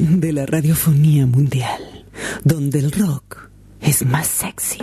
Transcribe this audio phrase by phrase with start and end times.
[0.00, 2.06] de la radiofonía mundial,
[2.42, 3.50] donde el rock
[3.82, 4.78] es más sexy.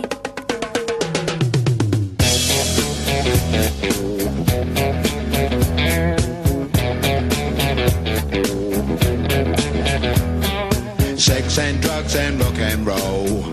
[11.16, 13.52] Sex and drugs and rock and roll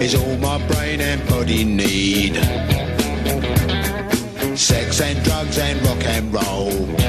[0.00, 2.36] is all my brain and body need.
[4.56, 7.01] Sex and drugs and rock and roll.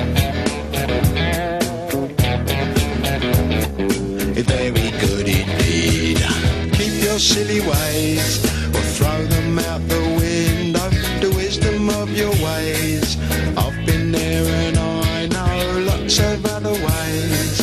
[7.14, 8.44] Your silly ways
[8.74, 10.90] or throw them out the window.
[11.22, 13.18] The wisdom of your ways.
[13.56, 17.62] I've been there and I know lots of other ways.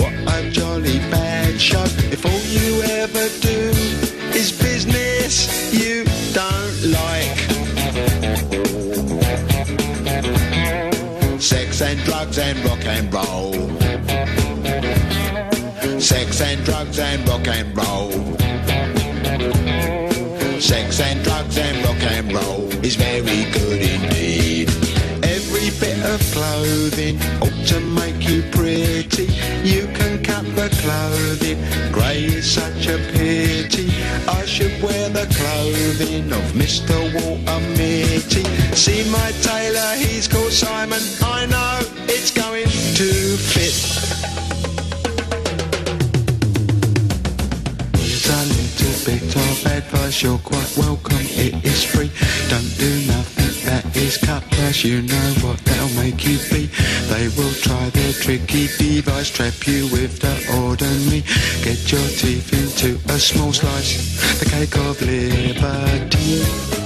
[0.00, 1.84] What a jolly bad show.
[2.10, 3.60] If all you ever do
[4.32, 5.34] is business
[5.74, 7.38] you don't like.
[11.38, 13.52] Sex and drugs and rock and roll.
[16.00, 18.55] Sex and drugs and rock and roll.
[20.66, 24.68] Sex and drugs and rock and roll is very good indeed.
[25.22, 29.26] Every bit of clothing ought to make you pretty.
[29.62, 31.58] You can cut the clothing,
[31.92, 33.92] grey is such a pity.
[34.26, 36.98] I should wear the clothing of Mr.
[37.14, 38.42] Walter Mitty.
[38.74, 41.02] See my tailor, he's called Simon.
[41.22, 41.78] I know
[42.08, 44.05] it's going to fit.
[50.14, 52.10] You're quite welcome, it is free.
[52.48, 56.66] Don't do nothing that is cut cutlass, you know what they'll make you be.
[57.10, 61.22] They will try their tricky device, trap you with the ordinary.
[61.64, 66.85] Get your teeth into a small slice, the cake of liberty.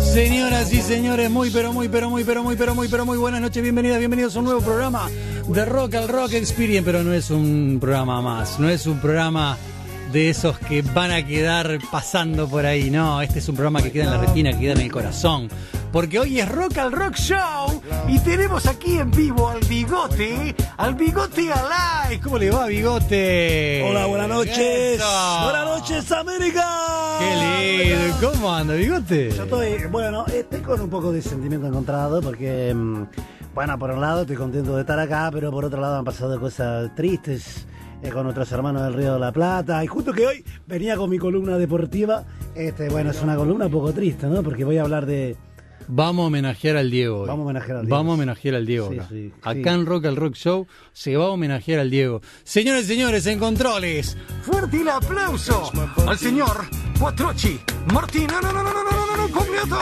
[0.00, 3.42] Señoras y señores, muy pero muy pero muy pero muy pero muy pero muy buenas
[3.42, 5.10] noches, bienvenidas, bienvenidos a un nuevo programa
[5.46, 9.58] de Rock al Rock Experience, pero no es un programa más, no es un programa
[10.12, 13.92] de esos que van a quedar pasando por ahí, no, este es un programa que
[13.92, 15.48] queda en la retina, que queda en el corazón.
[15.92, 20.94] Porque hoy es Rock al Rock Show y tenemos aquí en vivo al Bigote, al
[20.94, 22.20] Bigote Alive.
[22.22, 23.84] ¿Cómo le va, Bigote?
[23.88, 24.58] Hola, buenas noches.
[24.58, 25.40] Eso.
[25.44, 26.66] Buenas noches, América.
[27.18, 28.30] Qué lindo.
[28.32, 29.32] ¿Cómo anda, Bigote?
[29.36, 33.04] Yo estoy, bueno, estoy con un poco de sentimiento encontrado porque, mm,
[33.54, 36.38] bueno, por un lado estoy contento de estar acá, pero por otro lado han pasado
[36.40, 37.66] cosas tristes
[38.02, 39.82] eh, con nuestros hermanos del Río de la Plata.
[39.84, 42.24] Y justo que hoy venía con mi columna deportiva,
[42.54, 44.42] este, bueno, es una columna un poco triste, ¿no?
[44.42, 45.36] Porque voy a hablar de,
[45.92, 47.22] Vamos a homenajear al Diego.
[47.22, 47.26] hoy.
[47.26, 47.96] Vamos a homenajear al Diego.
[47.96, 48.88] Vamos a homenajear al Diego.
[48.90, 49.08] Sí, acá.
[49.10, 49.80] sí, Acá sí.
[49.80, 52.20] en Rock al Rock Show se va a homenajear al Diego.
[52.44, 55.70] Señores y señores, en controles, fuerte el aplauso
[56.06, 56.58] al señor
[57.00, 57.58] Quattrochi
[57.92, 58.28] Martín.
[58.28, 59.76] No, no, no, no, no, no, no, no, completo.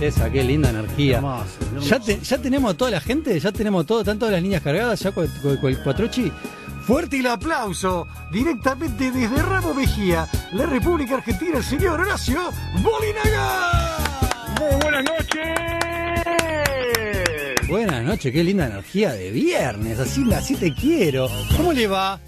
[0.00, 1.16] Belleza, qué linda energía.
[1.16, 1.88] Hermoso, hermoso.
[1.88, 3.38] ¿Ya, te- ¿Ya tenemos a toda la gente?
[3.38, 4.00] ¿Ya tenemos todo?
[4.00, 6.32] ¿Están todas las líneas cargadas ya con, con- con el Cuatrochi?
[6.86, 12.50] Fuerte el aplauso, directamente desde Ramo Mejía, la República Argentina, el señor Horacio
[12.82, 13.96] Bolinaga.
[14.60, 15.54] Muy buenas noches.
[17.68, 21.28] Buenas noches, qué linda energía de viernes, así, así te quiero.
[21.56, 22.20] ¿Cómo le va?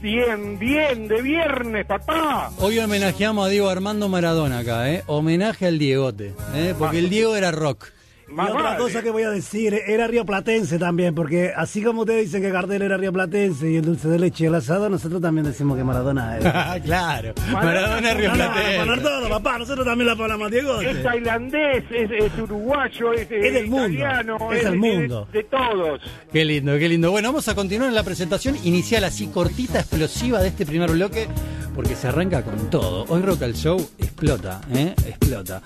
[0.00, 2.52] Bien, bien, de viernes, papá.
[2.58, 5.02] Hoy homenajeamos a Diego Armando Maradona acá, ¿eh?
[5.06, 6.74] Homenaje al Diegote, ¿eh?
[6.78, 7.88] Porque el Diego era rock.
[8.30, 8.78] Y otra vale.
[8.78, 12.82] cosa que voy a decir, era rioplatense también, porque así como ustedes dicen que Gardel
[12.82, 16.36] era rioplatense y el dulce de leche y el asado, nosotros también decimos que Maradona
[16.36, 16.78] era.
[16.84, 18.76] claro, Maradona Maradona es rioplatense.
[18.86, 20.80] para todo, papá, nosotros también la ponemos a Diego.
[20.80, 25.28] Es tailandés, es, es uruguayo, es, Es del mundo, italiano, es de- mundo.
[25.32, 26.00] De, de todos.
[26.32, 27.10] Qué lindo, qué lindo.
[27.10, 31.28] Bueno, vamos a continuar en la presentación inicial así cortita, explosiva de este primer bloque,
[31.74, 33.06] porque se arranca con todo.
[33.08, 34.94] Hoy Rock al Show explota, ¿eh?
[35.06, 35.62] Explota.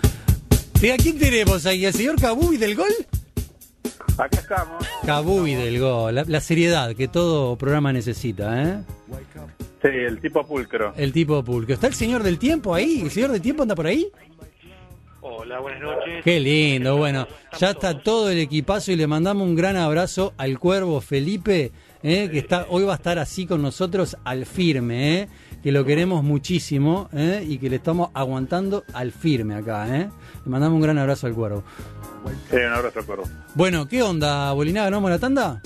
[0.83, 1.85] ¿De a quién tenemos ahí?
[1.85, 2.91] ¿El señor Kabubi del gol?
[4.19, 4.85] Acá estamos.
[5.07, 8.83] Kabubi del gol, la, la seriedad que todo programa necesita, ¿eh?
[9.81, 10.93] Sí, el tipo pulcro.
[10.97, 11.75] El tipo pulque.
[11.75, 13.01] ¿Está el señor del tiempo ahí?
[13.01, 14.09] ¿El señor del tiempo anda por ahí?
[15.21, 16.25] Hola, buenas noches.
[16.25, 17.29] Qué lindo, bueno,
[17.61, 21.71] ya está todo el equipazo y le mandamos un gran abrazo al cuervo Felipe,
[22.03, 25.29] eh, que está hoy va a estar así con nosotros al firme, eh,
[25.63, 29.87] que lo queremos muchísimo eh, y que le estamos aguantando al firme acá.
[29.97, 30.09] Eh.
[30.45, 31.63] Le mandamos un gran abrazo al cuervo.
[32.51, 33.23] Sí, un abrazo, Coro.
[33.55, 34.91] Bueno, ¿qué onda, Bolinaga?
[34.91, 35.63] ¿No vamos a la tanda?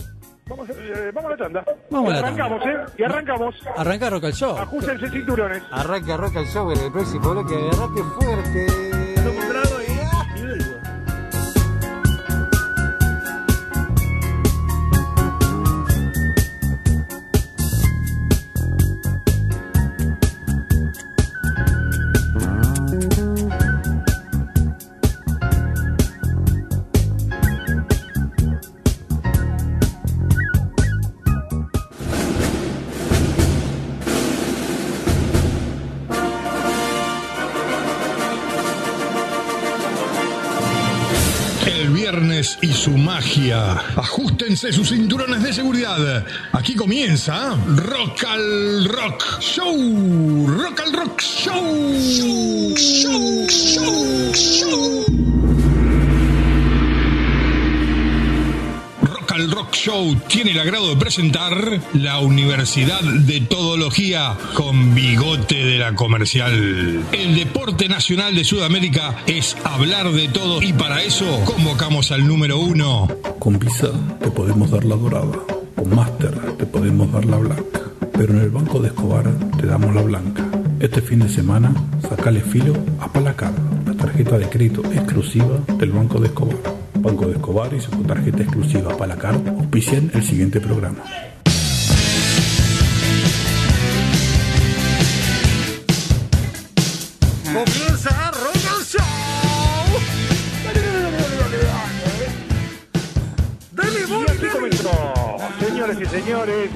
[0.49, 1.65] Vamos, eh, vamos a la tanda.
[1.91, 2.83] Vamos y a la arrancamos, tanda.
[2.83, 2.87] ¿eh?
[2.99, 3.55] Y arrancamos.
[3.77, 4.57] Arranca Rock al Show.
[4.57, 5.63] Ajustense cinturones.
[5.71, 7.55] Arranca Rock al Show en el próximo bloque.
[7.55, 8.96] Agarrate fuerte.
[42.61, 43.73] Y su magia.
[43.97, 46.25] Ajustense sus cinturones de seguridad.
[46.53, 50.47] Aquí comienza Rock al Rock Show.
[50.49, 51.95] Rock al Rock Show.
[51.97, 55.05] Show, show, show.
[55.47, 55.56] Rock
[59.67, 65.93] Rock Show tiene el agrado de presentar la Universidad de Todología con bigote de la
[65.95, 67.05] comercial.
[67.11, 72.61] El deporte nacional de Sudamérica es hablar de todo y para eso convocamos al número
[72.61, 73.09] uno.
[73.41, 75.37] Con Visa te podemos dar la dorada,
[75.75, 77.81] con Master te podemos dar la blanca,
[78.13, 79.25] pero en el banco de Escobar
[79.59, 80.45] te damos la blanca.
[80.79, 81.73] Este fin de semana,
[82.09, 83.53] sacale filo a Palacar,
[83.85, 86.86] la tarjeta de crédito exclusiva del Banco de Escobar.
[87.07, 91.05] Banco de Escobar y su tarjeta exclusiva Palacar auspician el siguiente programa.
[97.45, 99.05] Comienza Rock al Show.
[103.71, 104.91] Dale, Y así comenzó,
[105.61, 106.71] señores y señores,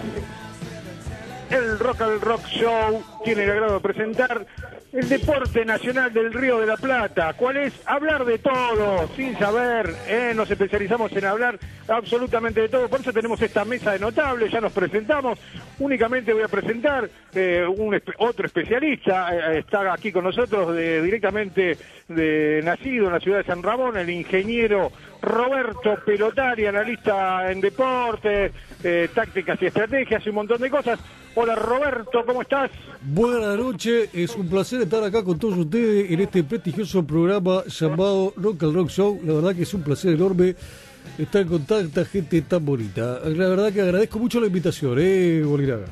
[1.50, 4.46] el Rock Rock Show tiene el agrado de presentar
[4.92, 7.32] el deporte nacional del Río de la Plata.
[7.34, 7.72] ¿Cuál es?
[7.86, 9.94] Hablar de todo, sin saber.
[10.08, 10.32] ¿eh?
[10.34, 12.88] Nos especializamos en hablar absolutamente de todo.
[12.88, 15.38] Por eso tenemos esta mesa de notables, ya nos presentamos.
[15.78, 19.54] Únicamente voy a presentar eh, un otro especialista.
[19.54, 21.78] eh, está aquí con nosotros directamente
[22.08, 24.90] de nacido en la ciudad de San Ramón, el ingeniero
[25.22, 30.98] Roberto Pelotari, analista en deportes, eh, tácticas y estrategias y un montón de cosas.
[31.34, 32.70] Hola Roberto, ¿cómo estás?
[33.02, 38.32] Buenas noches, es un placer estar acá con todos ustedes en este prestigioso programa llamado
[38.36, 39.20] Rock al Rock Show.
[39.24, 40.56] La verdad que es un placer enorme
[41.18, 43.20] estar con tanta gente tan bonita.
[43.24, 45.86] La verdad que agradezco mucho la invitación, ¿eh, Boliraga?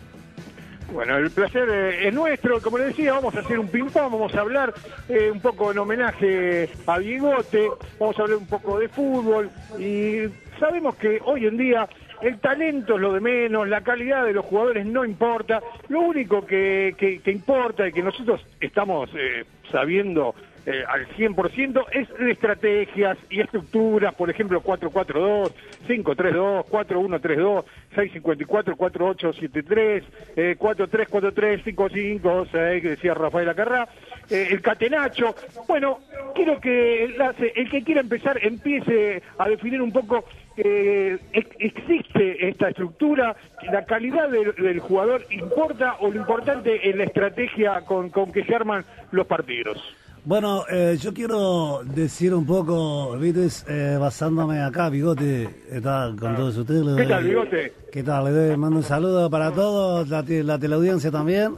[0.90, 2.62] Bueno, el placer eh, es nuestro.
[2.62, 4.74] Como le decía, vamos a hacer un ping-pong, vamos a hablar
[5.08, 7.68] eh, un poco en homenaje a Bigote,
[8.00, 10.24] vamos a hablar un poco de fútbol y
[10.58, 11.88] sabemos que hoy en día
[12.22, 16.44] el talento es lo de menos, la calidad de los jugadores no importa, lo único
[16.44, 20.34] que, que- importa y que nosotros estamos eh, sabiendo
[20.70, 25.50] eh, al 100% es de estrategias y estructuras, por ejemplo 4-4-2,
[25.88, 27.64] 5-3-2, 4-1-3-2,
[27.96, 30.02] 6-54-4-8-7-3,
[30.36, 33.88] eh, 4-3-4-3, 5-5-6, que decía Rafael Acarrá,
[34.30, 35.34] eh, el catenacho.
[35.66, 36.00] Bueno,
[36.34, 37.14] quiero que el,
[37.54, 40.24] el que quiera empezar empiece a definir un poco
[40.56, 43.36] eh, ex- existe esta estructura,
[43.72, 48.44] la calidad del, del jugador importa o lo importante es la estrategia con, con que
[48.44, 49.78] se arman los partidos.
[50.24, 53.48] Bueno, eh, yo quiero decir un poco, ¿viste?
[53.68, 56.96] Eh, basándome acá, Bigote, está con todos ustedes.
[56.96, 57.72] ¿Qué tal, Bigote?
[57.90, 58.24] ¿Qué tal?
[58.26, 61.54] Le doy- mando un saludo para todos, la, te- la teleaudiencia también.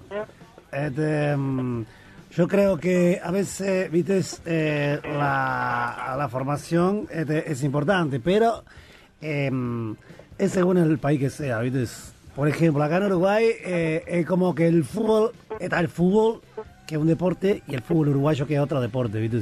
[0.71, 1.85] Este, mm,
[2.37, 4.21] yo creo que a veces, ¿viste?
[4.47, 8.62] Eh, la, la formación este, es importante, pero
[9.21, 9.50] eh,
[10.38, 11.61] es según el país que sea.
[12.37, 16.40] Por ejemplo, acá en Uruguay eh, es como que el fútbol, está el fútbol,
[16.91, 19.39] que es un deporte, y el fútbol uruguayo, que es otro deporte, ¿viste?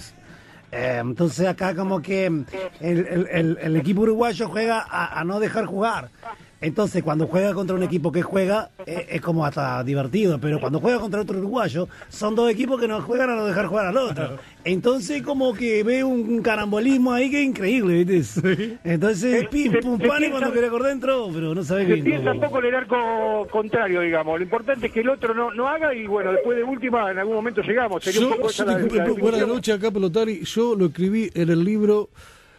[0.71, 2.45] Eh, entonces acá como que el,
[2.81, 6.11] el- el- el equipo uruguayo juega a, a no dejar jugar.
[6.61, 10.81] Entonces cuando juega contra un equipo que juega eh, es como hasta divertido, pero cuando
[10.81, 13.97] juega contra otro uruguayo son dos equipos que no juegan a no dejar jugar al
[13.97, 14.39] otro.
[14.65, 18.79] Entonces como que ve un, un carambolismo ahí que es increíble, ¿viste?
[18.85, 22.03] Entonces pim pum pan y cuando quiere acordar dentro, pero no sabe Se qué.
[22.03, 24.37] piensa un poco en el arco contrario, digamos.
[24.39, 27.19] Lo importante es que el otro no, no haga y bueno, después de última en
[27.21, 28.03] algún momento llegamos.
[28.03, 29.49] Sería un Yo, poco esa yo la, la buenas definición.
[29.49, 30.41] noches acá, pelotari.
[30.45, 32.11] Yo lo escribí en el libro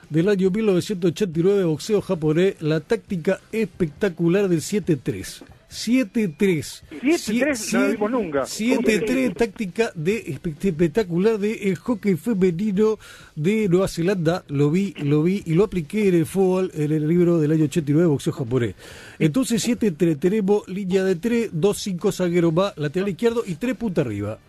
[0.09, 5.43] del año 1989, Boxeo japonés, la táctica espectacular del 7-3.
[5.69, 6.81] 7-3.
[7.03, 8.41] 7-3 no lo vimos nunca.
[8.41, 12.97] 7-3, táctica de espe- espectacular de el hockey femenino
[13.35, 14.43] de Nueva Zelanda.
[14.47, 17.65] Lo vi, lo vi y lo apliqué en el fútbol en el libro del año
[17.65, 18.73] 89, Boxeo japonés.
[19.19, 24.39] Entonces 7-3, tenemos línea de 3, 2-5 zagueros más, lateral izquierdo y 3 punta arriba.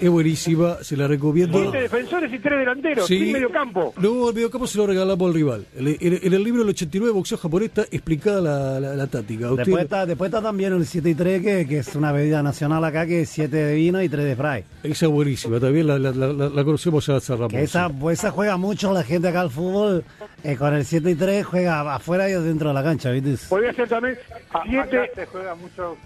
[0.00, 1.60] Es buenísima, se la recomiendo.
[1.60, 3.92] Siete defensores y tres delanteros, sin medio campo.
[3.98, 5.66] No, el mediocampo se lo regalamos al rival.
[5.76, 9.50] En, en- en el libro del 89, Boxeo japonés, está explicada la, la- la táctica.
[9.50, 12.42] Usted- Después está, después está también el 7 y 3, que, que es una bebida
[12.42, 14.64] nacional acá, que es 7 de vino y 3 de fry.
[14.90, 17.48] Esa es buenísima, también la, la, la- la conocemos ya hace rato.
[17.48, 20.02] Que esa, pues esa juega mucho la gente acá al fútbol.
[20.42, 23.34] eh, con el 7 y 3 juega afuera y dentro de la cancha, ¿viste?
[23.48, 24.16] Podría ser también
[24.54, 24.98] Ah, siete.
[24.98, 25.96] Acá se juega mucho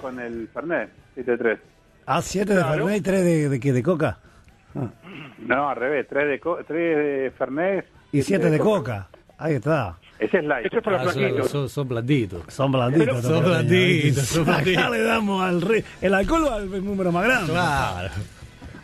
[0.00, 1.58] con el Fernet, 7-3.
[2.06, 4.18] Ah, 7 de Fernet y 3 de, de, qué, de coca.
[5.38, 7.86] No, al revés, 3 de, co- tres de Fernet.
[8.12, 9.08] Y 7 de coca.
[9.38, 9.96] Ahí está.
[10.18, 10.66] Ese es light.
[10.66, 12.42] Eso es para Ah, los son, son- son blanditos.
[12.48, 13.22] Son blanditos.
[13.22, 14.78] Son estos blanditos, son blanditos.
[14.82, 15.84] Acá le damos al rey.
[16.00, 17.52] El alcohol al número más grande.
[17.52, 18.08] Claro.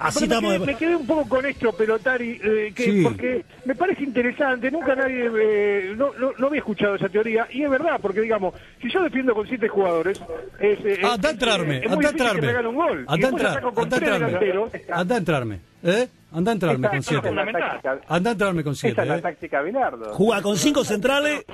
[0.00, 3.02] Así me, quedé, me quedé un poco con esto, pelotari, eh, que, Sí.
[3.02, 4.71] porque me parece interesante.
[4.71, 7.47] Nunca nadie, eh, no, no, no había escuchado esa teoría.
[7.50, 10.19] Y es verdad, porque digamos, si yo defiendo con siete jugadores,
[10.59, 12.40] es, eh, es- entrarme, es muy anda a difícil que entrarme.
[12.40, 13.07] me hagan un gol.
[13.09, 13.42] Y después
[13.75, 14.26] con tres entrarme.
[14.26, 14.73] delanteros.
[14.90, 15.61] Anda a entrarme.
[15.83, 16.09] ¿Eh?
[16.33, 17.35] Anda a entrarme con Esta es 7.
[17.35, 18.91] la táctica- Anda a entrarme con 7.
[18.91, 19.21] Esta es la ¿eh?
[19.23, 20.15] táctica Bilardo.
[20.15, 21.45] Juega con 5 centrales,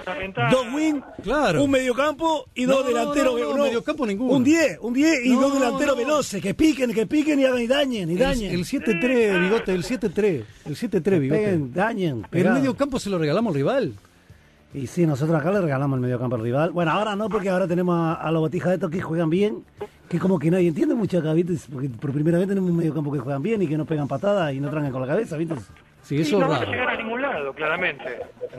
[0.50, 1.64] 2 wing, Claro.
[1.64, 3.40] un mediocampo y dos No, delanteros.
[3.40, 4.34] no, no, mediocampo ninguno.
[4.34, 6.02] Un 10, un 10 y No, dos delanteros no.
[6.02, 8.52] veloces, que piquen, que piquen y hagan y dañen, y dañen.
[8.54, 10.44] el 7-3, bigote, el 7-3.
[10.66, 11.40] El 7-3, bigote.
[11.42, 12.18] Peguen, dañen.
[12.24, 12.58] El pegados.
[12.58, 13.94] medio campo se lo regalamos al rival.
[14.74, 16.70] Y sí, nosotros acá le regalamos el mediocampo al rival.
[16.72, 19.64] Bueno, ahora no, porque ahora tenemos a, a los botijas estos que juegan bien,
[20.08, 21.54] que como que nadie entiende mucho acá, ¿viste?
[21.72, 24.52] Porque por primera vez tenemos un mediocampo que juegan bien y que no pegan patadas
[24.52, 25.54] y no trancan con la cabeza, ¿viste?
[26.02, 28.04] Sí, Y eso no es van a llegar a ningún lado, claramente.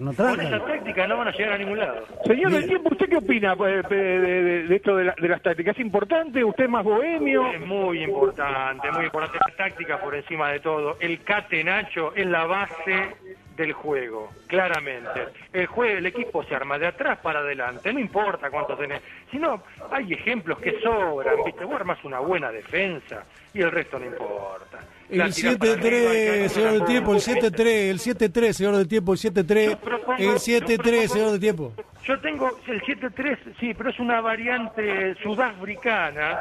[0.02, 1.96] No Con esa táctica no van a llegar a ningún lado.
[2.26, 5.28] Señor del tiempo, ¿usted qué opina pues, de, de- de- de esto de, la- de
[5.30, 5.76] las tácticas?
[5.78, 6.44] ¿Es importante?
[6.44, 7.50] ¿Usted es más bohemio?
[7.54, 10.98] Es muy importante, muy importante la táctica por encima de todo.
[11.00, 13.16] El catenacho es la base
[13.58, 15.28] del juego, claramente.
[15.52, 19.02] El juego, el equipo se arma de atrás para adelante, no importa cuánto tenés.
[19.32, 21.66] Si no, hay ejemplos que sobran, ¿viste?
[21.66, 24.78] Vos armas una buena defensa y el resto no importa.
[25.10, 28.76] La El tirás para arriba, 7-3, el señor del tiempo, el 7-3, el 7-3, señor
[28.78, 31.74] del tiempo, el 7-3, Yo propongo- el yo 7-3, propongo- señor del tiempo.
[32.04, 36.40] Yo tengo el 7-3, sí, pero es una variante sudafricana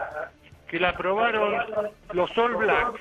[0.69, 1.55] que la aprobaron
[2.13, 3.01] los All Blacks,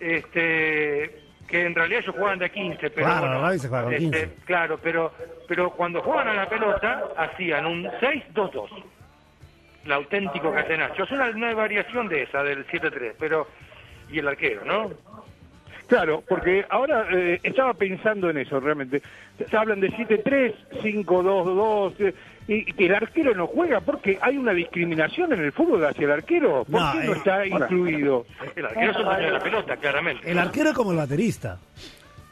[0.00, 1.21] este,
[1.52, 3.92] que en realidad ellos juegan de 15, pero Claro, bueno, la Rugby se juega con
[3.92, 4.34] este, 15.
[4.46, 5.12] claro, pero
[5.46, 8.70] pero cuando juegan a la pelota hacían un 6-2-2.
[9.84, 11.02] El auténtico catenacho.
[11.04, 13.46] Es una, una variación de esa, del 7-3, pero...
[14.10, 14.90] Y el arquero, ¿no?
[15.88, 19.02] Claro, porque ahora eh, estaba pensando en eso realmente.
[19.50, 22.14] Se hablan de 7-3, 5-2-2, eh,
[22.48, 26.10] y que el arquero no juega porque hay una discriminación en el fútbol hacia el
[26.12, 26.64] arquero.
[26.64, 28.26] ¿Por No, qué no eh, está incluido?
[28.56, 30.30] El arquero es el dueño de la pelota, claramente.
[30.30, 31.58] El arquero es como el baterista.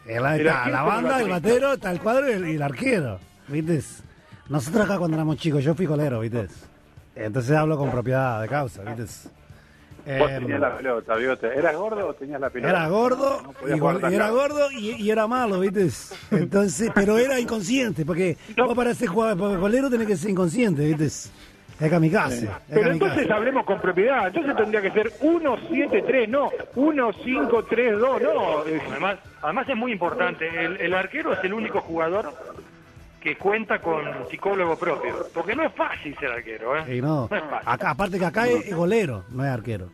[0.07, 2.62] El, El está arquero la banda, el batero, está el cuadro y el, y el
[2.62, 3.19] arquero.
[3.49, 3.81] ¿Viste?
[4.49, 6.47] Nosotros acá cuando éramos chicos, yo fui colero, ¿viste?
[7.14, 9.31] Entonces hablo con propiedad de causa, ¿viste?
[10.19, 11.47] Vos Em, tenías la pelota, bigote.
[11.49, 12.71] ¿Eras gordo o tenías la pelota?
[12.71, 13.78] Era gordo, No podías
[14.12, 15.88] y, era gordo y, y era malo, ¿viste?
[16.30, 21.04] Entonces, pero era inconsciente, porque vos para ser jugador golero tenés que ser inconsciente, ¿viste?
[21.07, 22.45] Es kamikaze.
[22.45, 22.92] es Pero kamikaze.
[22.92, 24.26] entonces hablemos con propiedad.
[24.26, 28.66] Entonces tendría que ser 1-7-3, no 1-5-3-2, no.
[28.66, 32.33] Eh, Además, además es muy importante, el, el arquero es el único jugador
[33.21, 37.00] que cuenta con psicólogo propio, porque no es fácil ser arquero, ¿eh?
[37.03, 37.69] No, No es fácil.
[37.69, 39.89] acá, aparte que acá es, es golero, no es arquero.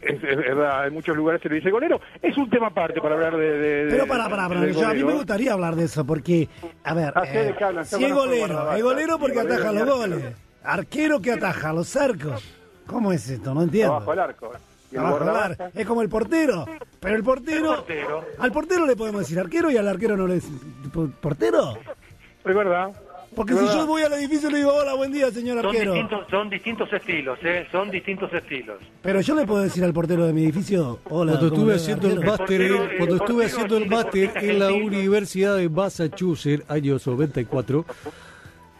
[0.00, 2.00] es, es verdad, en muchos lugares se le dice golero.
[2.22, 3.88] Es un tema aparte para hablar de.
[3.90, 6.48] Pero para, para, para, yo- a mí me gustaría hablar de eso, porque,
[6.84, 10.24] a ver, Ah, eh, si es golero, es golero porque golero ataja los goles,
[10.64, 12.42] arquero que ataja los arcos.
[12.86, 13.52] ¿Cómo es esto?
[13.52, 13.96] No entiendo.
[13.96, 14.52] Abajo el arco.
[14.90, 16.64] Y el ar- Es como el portero,
[17.00, 18.24] pero el portero, El portero.
[18.38, 21.76] al portero le podemos decir arquero y al arquero no le decimos portero.
[22.48, 22.90] Es verdad.
[23.34, 23.80] Porque Es si verdad.
[23.80, 25.92] yo voy al edificio le digo, hola, buen día, señor Son arquero.
[25.92, 27.66] distintos, son distintos estilos, ¿eh?
[27.70, 28.78] Son distintos estilos.
[29.02, 31.32] Pero yo le puedo decir al portero de mi edificio, hola.
[31.32, 32.38] Cuando ¿cómo estuve haciendo el arquero?".
[32.38, 34.72] máster, en- cuando estuve haciendo el máster en la.
[34.72, 37.84] Universidad de Massachusetts, años 94,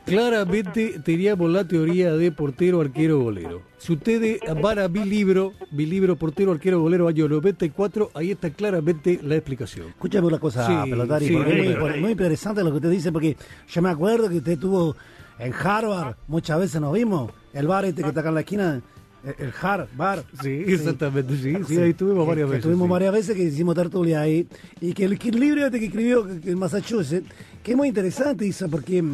[0.09, 3.62] claramente teníamos la teoría de portero, arquero, golero.
[3.79, 8.51] Si ustedes van a mi libro, mi libro Portero, arquero, golero, año 94, ahí está
[8.51, 9.88] claramente la explicación.
[9.88, 13.12] Escúchame una cosa, Sí, Pelotari, sí, porque es muy, muy interesante lo que usted dice,
[13.12, 13.37] porque
[13.68, 14.97] yo me acuerdo que usted estuvo
[15.38, 18.83] en Harvard, muchas veces nos vimos, el bar este que está acá en la esquina,
[19.25, 20.25] el, el Har, bar.
[20.42, 22.64] Sí, exactamente, sí, sí, ahí estuvimos varias que veces.
[22.64, 24.49] Estuvimos varias veces que hicimos tertulia ahí,
[24.81, 27.29] y que el, libro este que escribió en Massachusetts,
[27.62, 29.05] que es muy interesante, dice, porque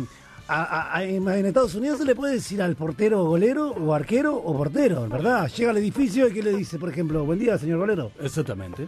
[0.48, 4.36] a- a- a- en, Estados Unidos se le puede decir al portero golero, o arquero,
[4.36, 5.48] o portero, ¿verdad?
[5.48, 8.10] Llega al edificio y que le dice, por ejemplo, buen día, señor golero.
[8.20, 8.86] Exactamente.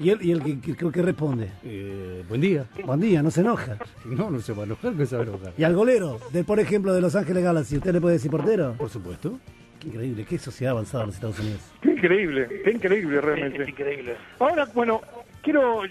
[0.00, 2.66] Y él, y él que, que- que responde, Eh, buen día.
[2.84, 3.76] buen día, no se enoja.
[4.04, 5.52] No, no se va a enojar, que se va a enojar.
[5.58, 8.74] Y al golero, de, por ejemplo, de Los Ángeles Galaxy, ¿usted le puede decir portero?
[8.78, 9.38] Por supuesto.
[9.80, 11.60] Qué increíble, qué sociedad avanzada en los Estados Unidos.
[11.80, 13.70] Qué increíble, qué increíble Es, realmente.
[13.70, 14.16] increíble.
[14.40, 15.00] Ahora, bueno,
[15.42, 15.82] quiero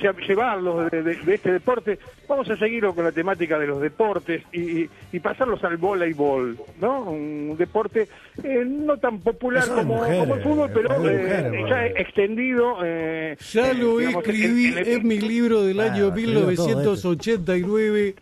[0.00, 1.98] llevarlos de, de- de este deporte.
[2.28, 4.88] Vamos a seguir con la temática de los deportes y,
[5.20, 7.02] pasarlos al voleibol, ¿no?
[7.10, 8.08] Un deporte
[8.44, 12.76] eh, no tan popular como, mujeres, como el fútbol, pero eh, mujeres, ya extendido.
[12.84, 16.40] eh, Ya eh, lo digamos, escribí en- en- en mi libro del Ah, año escribió
[16.40, 16.62] todo este.
[16.62, 18.14] 1989.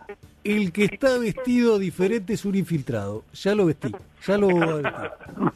[0.44, 3.24] El que está vestido diferente es un infiltrado.
[3.32, 3.90] Ya lo vestí.
[4.26, 4.90] Ya lo vestí.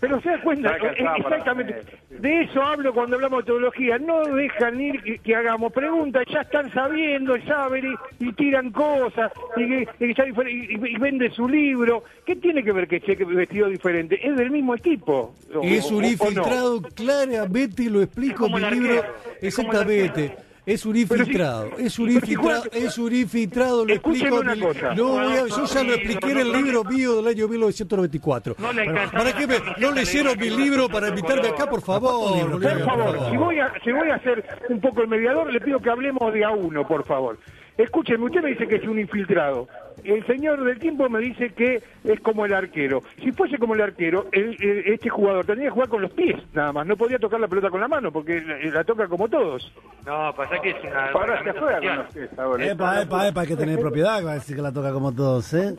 [0.00, 4.24] Pero se da cuenta, eh, exactamente, la de eso hablo cuando hablamos de teología, no
[4.24, 9.66] dejan ir que, que hagamos preguntas, ya están sabiendo, saben y, y tiran cosas, y,
[9.66, 13.68] que- y ya y- y vende su libro, ¿qué tiene que ver que esté vestido
[13.68, 14.18] diferente?
[14.26, 15.34] Es del mismo equipo.
[15.54, 16.08] o- Es un no.
[16.08, 19.02] infiltrado, claramente lo explico en mi el libro.
[19.40, 20.36] Exactamente.
[20.66, 24.40] Es un infiltrado, es un pero si es un infiltrado, lo explico.
[24.40, 24.94] una cosa.
[24.96, 28.56] No, voy a- yo ya lo expliqué en el libro mío del año 1994.
[28.58, 32.50] No le ¿Para la qué me, no leyeron mi libro para invitarme acá, por favor?
[32.50, 35.78] Por favor, si voy, a, si voy a hacer un poco el mediador, le pido
[35.78, 37.38] que hablemos de a uno, por favor.
[37.78, 39.68] Escúcheme, usted me dice que es un infiltrado.
[40.04, 43.02] El señor del tiempo me dice que es como el arquero.
[43.22, 46.36] Si fuese como el arquero, el- el- este jugador tendría que jugar con los pies,
[46.52, 46.86] nada más.
[46.86, 49.72] No podía tocar la pelota con la mano, porque la, la toca como todos.
[50.04, 51.06] No, pasa que es una.
[51.10, 52.66] Ahora se juega con los pies ahora.
[52.66, 55.52] Epa, epa, epa, hay que tener propiedad, va a decir que la toca como todos,
[55.54, 55.74] ¿eh?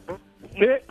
[0.56, 0.84] ¿Eh?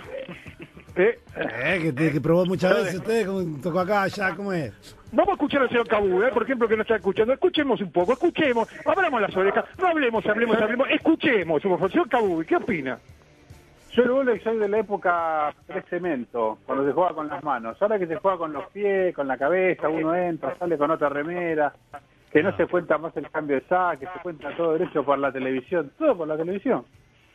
[0.97, 1.19] ¿Eh?
[1.37, 4.73] Eh, que, te- que probó muchas veces usted, como tocó acá, allá, ¿cómo es?
[5.13, 6.31] Vamos a escuchar al señor Cabú, ¿eh?
[6.33, 7.33] por ejemplo, que no está escuchando.
[7.33, 8.69] Escuchemos un poco, escuchemos.
[8.85, 9.65] Abramos las orejas.
[9.79, 10.89] No hablemos, hablemos, hablemos.
[10.91, 11.63] Escuchemos.
[11.63, 11.91] Por favor.
[11.91, 12.99] Señor Cabú, ¿qué opina?
[13.97, 17.81] Yo el vóley soy de la época pre-cemento, cuando se juega con las manos.
[17.81, 21.09] Ahora que se juega con los pies, con la cabeza, uno entra, sale con otra
[21.09, 21.73] remera,
[22.31, 25.33] que no se cuenta más el cambio de saque, se cuenta todo derecho por la
[25.33, 26.85] televisión, todo por la televisión,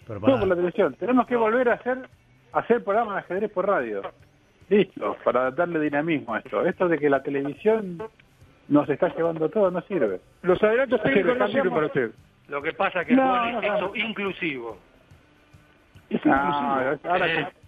[0.05, 0.93] Pero todo por la televisión.
[0.99, 1.97] Tenemos que volver a hacer,
[2.53, 4.03] a hacer programas de ajedrez por radio.
[4.69, 6.63] Listo, para darle dinamismo a esto.
[6.63, 7.97] Esto de que la televisión
[8.67, 10.21] nos está llevando todo no sirve.
[10.43, 12.11] Los adelantos técnicos no sirven para usted.
[12.49, 13.75] Lo que pasa es que No, es no.
[13.77, 14.77] eso, inclusivo.
[16.11, 17.11] Es No, inclusivo.
[17.11, 17.61] ahora Eh, que-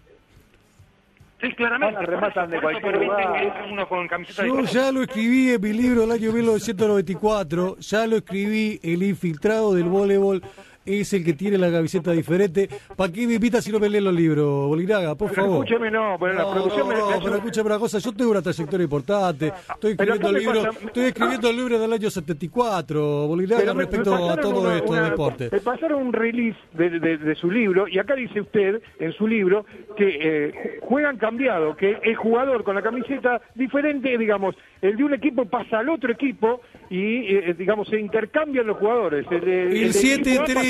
[1.49, 1.95] Sí, claramente.
[1.97, 3.65] Ahora rematan de cualquier lugar.
[3.69, 4.73] uno con camiseta Yo diferente.
[4.73, 9.89] ya lo escribí en mi libro del año 1994, ya lo escribí, el infiltrado del
[9.89, 10.41] voleibol
[10.85, 12.69] es el que tiene la camiseta diferente.
[12.95, 15.15] ¿Para qué me invita si no me leen los libros, Boliraga?
[15.15, 15.65] Por Pero favor.
[15.65, 18.31] escúcheme, no, pero la No, producción me- no, me- pero escúchame una cosa, yo tengo
[18.31, 19.53] una trayectoria importante.
[19.73, 24.29] Estoy escribiendo libros, pasa- estoy escribiendo el libro del año 74, Boliraga, Pero respecto me
[24.29, 25.49] a todo una- esto una- de deporte.
[25.51, 29.27] Me pasaron un release de, de- de su libro y acá dice usted en su
[29.27, 29.65] libro
[29.95, 35.13] que eh, juegan cambiado, que el jugador con la camiseta diferente, digamos, el de un
[35.13, 39.25] equipo pasa al otro equipo y, eh, digamos, se intercambian los jugadores.
[39.31, 39.93] El, de- El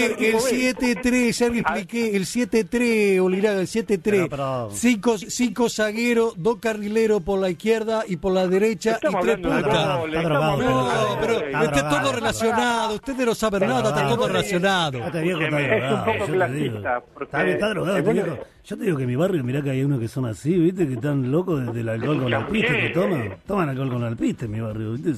[0.04, 1.02] del equipo A pasa al 7-3, equipo el B.
[1.04, 4.00] 7-3, ya le expliqué, el 7-3, Oliraga, el 7-3.
[4.04, 9.22] Pero, pero- Cinco, cinco zagueros, dos carrileros por la izquierda y por la derecha Estamos
[9.22, 9.64] y tres puntas.
[9.64, 11.40] No, pero.
[11.64, 12.96] Está todo relacionado.
[12.96, 14.92] Ustedes no saben nada, está todo relacionado.
[14.92, 17.04] Viejo está Escúcheme, es un poco clasista,
[17.46, 18.38] Está, drogado.
[18.66, 20.88] Yo te digo que en mi barrio, mirá que hay unos que son así, ¿viste?
[20.88, 23.36] Que están locos del alcohol con alpiste que toman.
[23.46, 25.14] Toman alcohol con alpiste en mi barrio, ¿viste?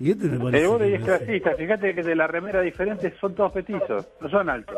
[0.00, 0.66] Y parece.
[0.66, 1.54] Vóley que es clasista.
[1.56, 4.76] Fíjate que de la remera diferente son todos petizos, no son altos.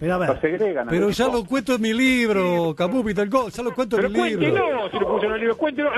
[0.00, 0.86] Pero a segregan.
[0.88, 4.52] Pero ya lo cuento en mi libro, Capú Pitangol, ya lo cuento en mi libro.
[4.52, 5.90] cuéntelo, si lo puso en el libro, cuéntelo.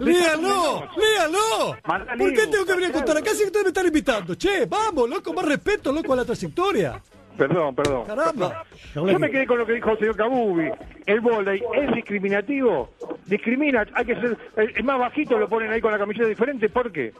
[0.00, 0.88] ¡Léalo!
[0.96, 1.76] ¡Léalo!
[2.18, 4.34] ¿Por qué tengo que venir a contar acá si ustedes me están invitando?
[4.34, 7.00] Che, vamos, loco, más respeto, loco, a la trayectoria.
[7.36, 8.04] Perdón, perdón.
[8.04, 8.64] Caramba.
[8.96, 10.68] Yo me quedé con lo que dijo el señor Kabubi.
[11.06, 12.90] El volei es discriminativo.
[13.26, 13.86] Discrimina.
[13.94, 14.36] Hay que ser.
[14.56, 16.68] El, el más bajito lo ponen ahí con la camiseta diferente.
[16.68, 17.12] ¿Por qué?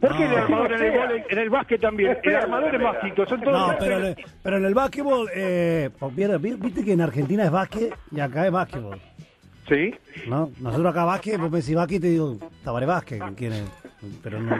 [0.00, 2.18] ¿Por qué el armador en el en el básquet también?
[2.22, 3.26] El armador es bajito.
[3.26, 3.58] Son todos.
[3.72, 5.90] no, pero, en el- pero en el básquetbol, eh,
[6.58, 9.00] viste que en Argentina es básquet y acá es básquetbol.
[9.68, 9.94] Sí.
[10.26, 10.50] ¿no?
[10.58, 13.64] Nosotros acá básquet, vos me decís básquet y te digo, Tabaré básquet, ¿quién es?
[14.22, 14.56] Pero no.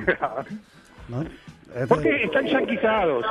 [1.09, 1.23] ¿no?
[1.75, 3.25] Este- Porque están yanquizados.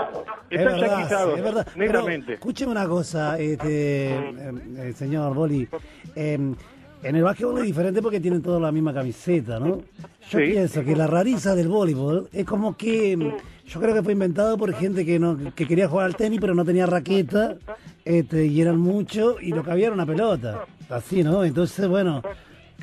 [0.49, 1.37] Es Están verdad, yanquizados.
[1.37, 1.67] es verdad.
[1.77, 5.67] Pero, escúcheme una cosa, este, eh, eh, señor Boli.
[6.15, 6.53] Eh,
[7.03, 9.77] en el básquetbol es diferente porque tienen todos la misma camiseta, ¿no?
[10.29, 10.51] Yo Sí.
[10.51, 14.57] pienso que la rareza del voleibol es como que mm, yo creo que fue inventado
[14.57, 17.55] por gente que no que quería jugar al tenis pero no tenía raqueta
[18.05, 20.65] este, y eran muchos y lo que había era una pelota.
[20.89, 21.43] Así, ¿no?
[21.43, 22.21] Entonces, bueno,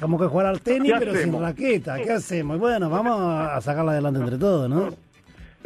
[0.00, 1.96] como que jugar al tenis ¿Qué pero sin raqueta.
[1.96, 2.56] ¿Qué hacemos?
[2.56, 4.90] Y bueno, vamos a sacarla adelante entre todos, ¿no?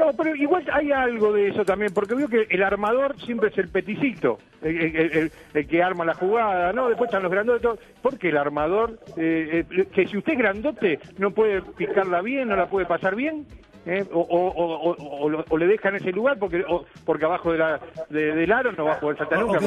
[0.00, 3.58] No, pero igual hay algo de eso también, porque veo que el armador siempre es
[3.58, 6.88] el peticito, el, el- el- el que arma la jugada, ¿no?
[6.88, 7.78] Después están los grandotes, todo.
[8.00, 12.56] porque el armador, eh, eh, que si usted es grandote, no puede picarla bien, no
[12.56, 13.46] la puede pasar bien,
[13.84, 14.04] ¿eh?
[14.10, 16.64] o, o- o- o- le dejan ese lugar porque
[17.04, 19.58] porque abajo de la, de- del aro no va a poder saltar nunca.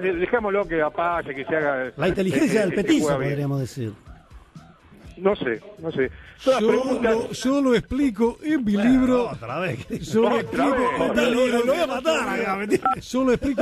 [0.00, 1.92] De- Dejémoslo que apache, que se haga...
[1.96, 2.74] La inteligencia eh, del
[3.18, 3.30] bien.
[3.30, 3.92] podríamos decir.
[5.16, 6.10] No sé, no sé.
[6.44, 6.60] Yo
[7.00, 9.30] lo, yo lo explico en mi libro.
[9.30, 9.86] Otra vez.
[10.12, 10.76] Yo lo explico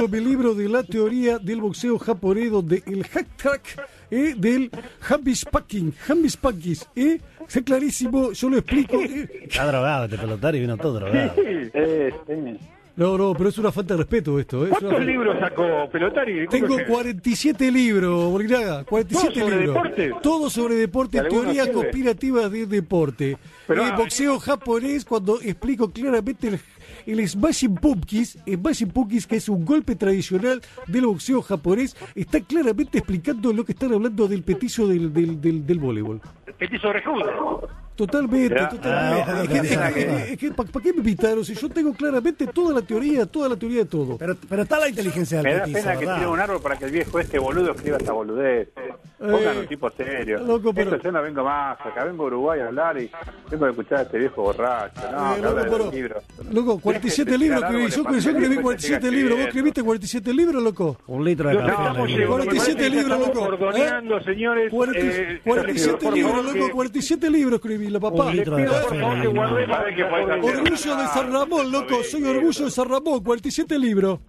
[0.05, 0.55] en mi libro.
[0.55, 4.71] De la teoría del boxeo japonés, donde el hack track eh, del
[5.09, 9.01] Hambis Packing, Hambis Packis, eh, es clarísimo, yo lo explico.
[9.01, 9.29] eh.
[9.45, 11.33] Está drogado este pelotari y vino todo drogado.
[11.37, 12.59] Eh, sí.
[13.01, 14.67] No, no, pero es una falta de respeto esto.
[14.67, 16.47] eh, ¿Cuántos libros sacó Pelotari?
[16.49, 16.85] Tengo Discúlpeme.
[16.85, 20.13] 47 libros, Bolinaga, 47 ¿Todo sobre deporte?
[20.23, 21.75] Todo sobre deporte, ¿Y alguno teoría sirve?
[21.77, 23.39] conspirativa de deporte.
[23.67, 26.61] Pero, el ah, boxeo japonés, cuando explico claramente el,
[27.07, 32.99] el Smashing Pumpkins, Smashing Pumpkins, que es un golpe tradicional del boxeo japonés, está claramente
[32.99, 36.21] explicando lo que están hablando del petizo del, del, del, del voleibol.
[36.59, 37.69] Petizo rejudo.
[37.97, 38.69] Totalmente, Ya.
[38.69, 39.31] totalmente.
[39.31, 41.45] Ah, Es que- ojalá es que- que- es que, ¿Para qué me invitaron?
[41.45, 44.17] Si yo tengo claramente toda la teoría, toda la teoría de todo.
[44.17, 46.77] Pero, pero está la inteligencia Me del da petizo, pena que tire un árbol para
[46.79, 48.71] que el viejo este boludo escriba esta boludez.
[49.19, 50.39] Pongan un tipo serio.
[50.41, 53.11] loco, pero- Esto yo no vengo más, acá vengo a Uruguay a hablar y
[53.51, 55.01] vengo a escuchar a este viejo borracho.
[55.13, 56.25] No, Eh, loco, pero- libros.
[56.51, 57.83] Loco, 47 Deje de libros escribí.
[57.91, 59.39] Yo, yo escribí después 47 siga libros.
[59.39, 60.97] ¿Vos escribiste 47 libros, loco?
[61.07, 61.73] Un litro de No, café.
[61.73, 62.45] Estamos le llegando, digo.
[62.45, 63.41] 47 me parece que libros, loco.
[63.41, 64.25] bordoneando, ¿Eh?
[64.25, 64.71] señores.
[64.71, 68.27] 40 eh, 47 libros, loco, que- 47 libros escribí, la papá.
[70.43, 72.03] Orgullo de San Ramón, loco.
[72.03, 74.21] Soy orgullo de San Ramón, 47 libros.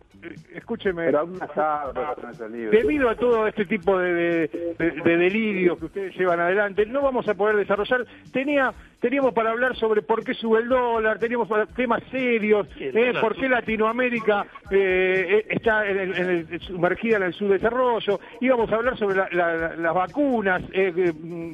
[0.53, 1.05] Escúcheme.
[1.05, 2.71] Pero esos libros.
[2.71, 4.47] Debido a todo este tipo de, de,
[4.77, 8.05] de- de delirios que ustedes llevan adelante, no vamos a poder desarrollar.
[8.31, 13.13] Tenía, teníamos para hablar sobre por qué sube el dólar, teníamos para- temas serios, eh,
[13.19, 18.19] por qué Latinoamérica eh, está en el- en el- sumergida en el subdesarrollo.
[18.41, 21.51] Íbamos a hablar sobre la- la- la- las vacunas, eh, mm,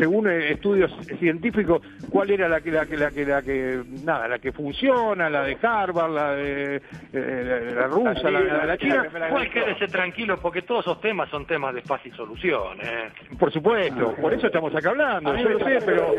[0.00, 4.38] según estudios científicos, cuál era la que, la que, la que, la que, nada, la
[4.38, 6.80] que funciona, la de Harvard, la de
[7.12, 9.06] eh, la, rusa, la, la de la China.
[9.30, 12.78] Pues quédese tranquilo porque todos esos temas son temas de fácil solución.
[12.80, 13.10] ¿eh?
[13.38, 16.14] Por supuesto, por eso estamos acá hablando, yo lo sé, pero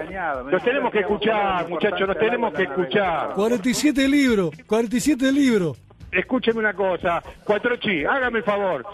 [0.51, 3.33] nos tenemos que escuchar, muchachos, nos tenemos que escuchar.
[3.33, 5.81] 47 libros, 47 libros.
[6.11, 8.85] Escúcheme una cosa, Cuatro Chi, hágame el favor.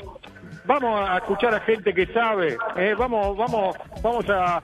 [0.67, 4.57] Vamos a escuchar a gente que sabe, eh, vamos, vamos, vamos a,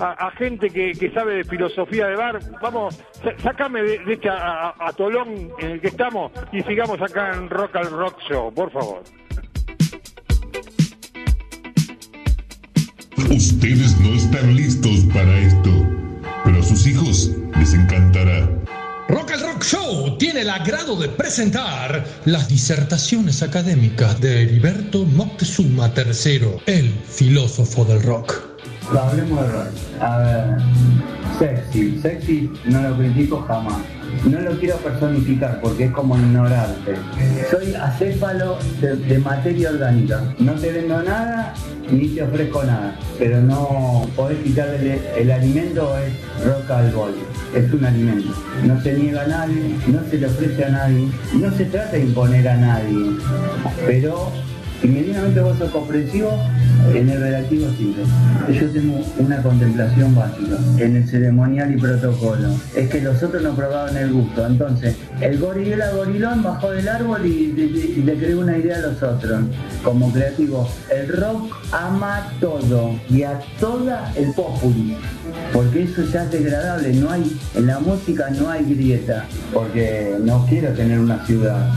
[0.00, 2.38] a, a gente que, que sabe de filosofía de bar.
[2.62, 7.00] Vamos, sa- sácame de, de este a- a- atolón en el que estamos y sigamos
[7.02, 9.02] acá en Rock al Rock Show, por favor.
[13.30, 15.70] Ustedes no están listos para esto,
[16.44, 18.48] pero a sus hijos les encantará.
[19.08, 25.90] Rock al Rock Show tiene el agrado de presentar las disertaciones académicas de Heriberto Moctezuma
[25.96, 28.34] III, el filósofo del rock.
[28.90, 29.68] Hablemos de rock.
[30.00, 30.56] A ver,
[31.38, 31.98] sexy.
[32.02, 33.78] Sexy no lo critico jamás.
[34.24, 36.96] No lo quiero personificar porque es como ignorarte.
[37.50, 40.34] Soy acéfalo de, de materia orgánica.
[40.38, 41.54] No te vendo nada
[41.90, 42.94] ni te ofrezco nada.
[43.18, 47.14] Pero no podés quitarle el, alimento, es rock al bol.
[47.54, 48.34] Es un alimento.
[48.64, 51.08] No se niega a nadie, no se le ofrece a nadie.
[51.34, 53.16] No se trata de imponer a nadie.
[53.86, 54.32] Pero
[54.80, 55.72] si medianamente vos sos
[56.94, 58.04] En el relativo simple.
[58.52, 62.48] Yo tengo una contemplación básica en el ceremonial y protocolo.
[62.76, 64.46] Es que los otros no probaban el gusto.
[64.46, 69.40] Entonces, el gorila gorilón bajó del árbol y le creó una idea a los otros.
[69.82, 74.96] Como creativo, el rock ama todo y a toda el populi.
[75.52, 76.92] Porque eso ya es degradable.
[76.94, 79.26] No hay, en la música no hay grieta.
[79.52, 81.72] Porque no quiero tener una ciudad.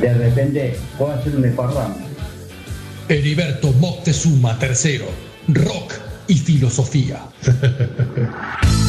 [0.00, 1.96] De repente puedo hacer un desparramo.
[3.08, 5.02] Heriberto Moctezuma III,
[5.48, 5.94] rock
[6.26, 7.20] y filosofía.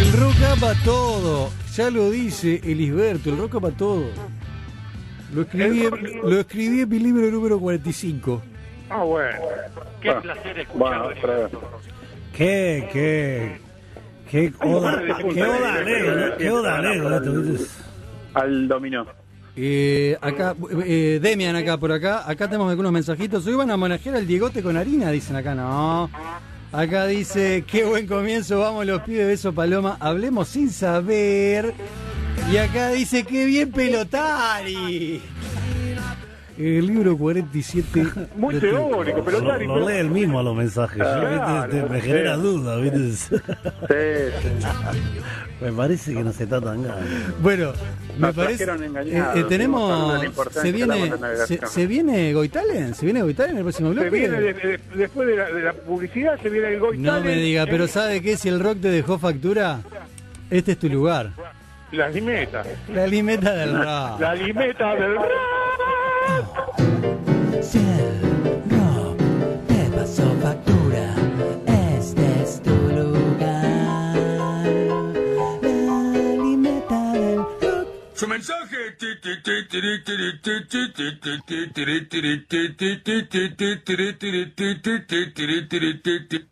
[0.00, 1.50] El rock ama todo.
[1.76, 4.04] Ya lo dice Elisberto, el rock ama todo.
[5.34, 5.84] Lo escribí,
[6.22, 8.42] lo escribí en mi libro número 45.
[8.92, 9.38] Ah, bueno.
[10.00, 11.50] Qué Ah, placer escuchar bueno,
[12.36, 13.60] Qué, qué,
[14.30, 15.02] qué oda,
[15.32, 17.56] qué oda alegre, qué oda alegre.
[18.34, 19.06] Al dominó.
[19.54, 23.46] Eh, acá, eh, Demian acá por acá, acá tenemos algunos mensajitos.
[23.46, 26.10] Hoy van a homenajear al Diegote con harina, dicen acá, no.
[26.72, 31.74] Acá dice, qué buen comienzo, vamos los pibes, beso paloma, hablemos sin saber.
[32.50, 35.20] Y acá dice, qué bien pelotari.
[36.62, 38.06] El libro 47.
[38.36, 41.04] Muy teórico, pero Lo, lo lee él mismo a los mensajes, ¿no?
[41.04, 41.82] Claro, ¿Viste?
[41.82, 42.06] Te- me sí.
[42.06, 43.10] genera duda, ¿viste?
[43.12, 43.26] Sí,
[44.42, 44.68] sí.
[45.60, 47.04] Me parece que no se está tan ganas.
[47.40, 47.72] Bueno,
[48.18, 48.64] me Nos parece.
[48.64, 50.20] eh, eh, tenemos.
[50.50, 51.12] Se viene,
[51.46, 54.10] se, se viene Goitalen, se viene Goitalen en el próximo Se bloque.
[54.10, 57.34] viene de- de- después de la, de la publicidad, se viene el Goy No me
[57.36, 58.36] diga, pero ¿sabe qué?
[58.36, 59.80] Si el rock te dejó factura,
[60.50, 61.30] este es tu lugar.
[61.92, 62.62] La limeta.
[62.92, 64.20] La limeta del rock.
[64.20, 65.26] La limeta del el rock
[78.22, 78.62] este mensaje.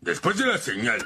[0.00, 0.98] Después de la señal.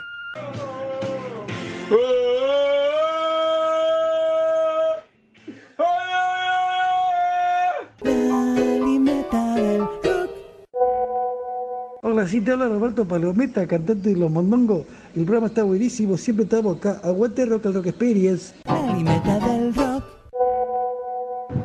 [12.15, 14.87] Hola, sí te habla Roberto Palometa, cantante de Los Mondongos.
[15.17, 17.01] El programa está buenísimo, siempre estamos acá.
[17.03, 18.55] Aguante Rock and Rock Experience.
[18.67, 20.05] La limeta del rock.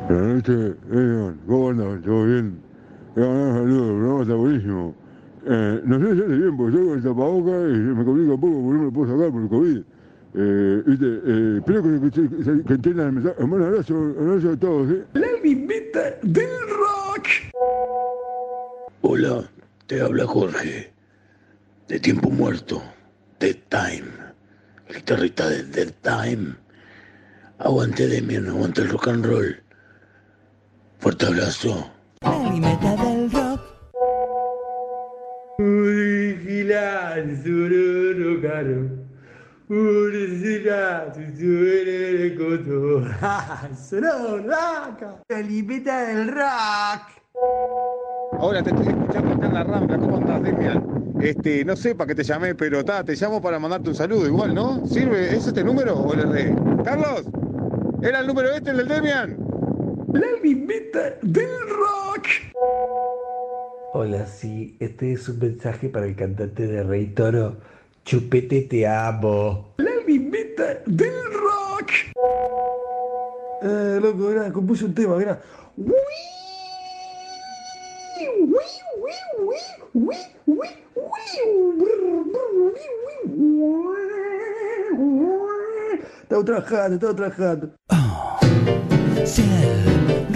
[0.08, 1.40] Buenas noches, Edson.
[1.46, 2.02] ¿Cómo andas?
[2.02, 2.58] ¿Todo bien?
[3.14, 4.94] Te mando un saludo, el programa está buenísimo.
[5.46, 8.32] Eh, no sé si hace bien, porque estoy con el tapabocas y se me complica
[8.34, 9.82] un poco porque no me lo puedo sacar por el COVID.
[10.34, 13.44] Eh, viste, eh, espero que, que, que- que entiendan el mensaje.
[13.44, 15.04] Un buen abrazo, un abrazo a todos, ¿eh?
[15.12, 17.28] La limeta del rock.
[19.02, 19.48] Hola,
[19.90, 20.92] te habla Jorge,
[21.88, 22.80] de Tiempo Muerto,
[23.40, 24.06] Dead Time,
[24.86, 26.54] el guitarrista de Dead Time.
[27.58, 29.60] Aguante Demian, aguante el rock and roll.
[31.00, 31.90] Fuerte abrazo.
[32.22, 33.58] La limeta del rock.
[45.84, 47.79] Del rock.
[48.42, 49.98] Hola, te estoy escuchando acá en la Rambla.
[49.98, 50.82] ¿Cómo andás, Demian?
[51.20, 54.26] Este, no sé para qué te llamé, pero ta, te llamo para mandarte un saludo
[54.26, 54.86] igual, ¿no?
[54.86, 55.36] ¿Sirve?
[55.36, 56.54] ¿Es este número o el erré?
[56.82, 57.26] ¡Carlos!
[58.00, 59.36] ¿Era el número este, el del Demian?
[60.14, 62.28] La limeta del rock.
[63.92, 67.58] Hola, sí, este es un mensaje para el cantante de Rey Toro.
[68.06, 69.74] Chupete, te amo.
[69.76, 71.90] La limeta del rock.
[73.62, 75.42] Eh, loco, mira, compuse un tema, mira.
[75.76, 76.29] Estaba
[86.50, 87.70] trabajando, estaba trabajando.
[89.24, 90.29] Si el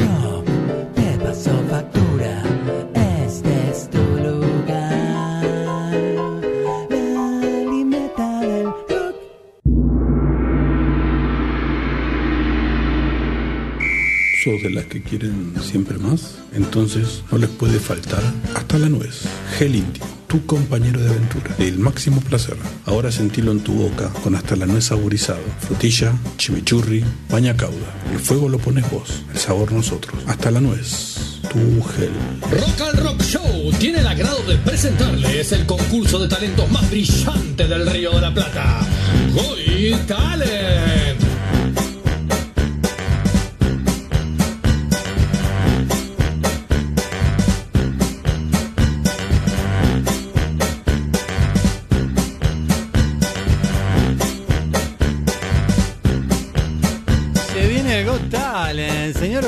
[14.44, 16.34] ¿Sos de las que quieren siempre más?
[16.52, 18.22] Entonces no les puede faltar
[18.54, 19.22] hasta la nuez.
[19.56, 21.56] Gel Indio, tu compañero de aventura.
[21.58, 22.54] El máximo placer.
[22.84, 25.40] Ahora sentilo en tu boca con hasta la nuez saborizado.
[25.60, 27.94] Frutilla, chimichurri, baña cauda.
[28.12, 30.22] El fuego lo pones vos, el sabor nosotros.
[30.26, 31.40] Hasta la nuez.
[31.50, 32.12] Tu gel.
[32.50, 37.66] Rock al Rock Show tiene el agrado de presentarles el concurso de talentos más brillante
[37.66, 38.86] del Río de la Plata.
[39.32, 41.33] Got Talent.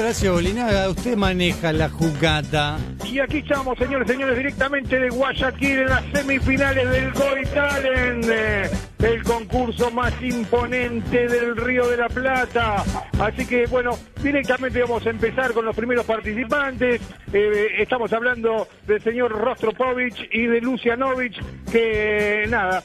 [0.07, 2.79] Horacio Bolinaga, usted maneja la jugada.
[3.05, 8.71] Y aquí estamos, señores, señores, directamente de Guayaquil en las semifinales del Goy Talent, eh,
[9.01, 12.85] el concurso más imponente del Río de la Plata.
[13.19, 17.01] Así que, bueno, directamente vamos a empezar con los primeros participantes.
[17.33, 21.43] Eh, estamos hablando del señor Rostropovich y de Lucianovich,
[21.73, 22.81] que, nada,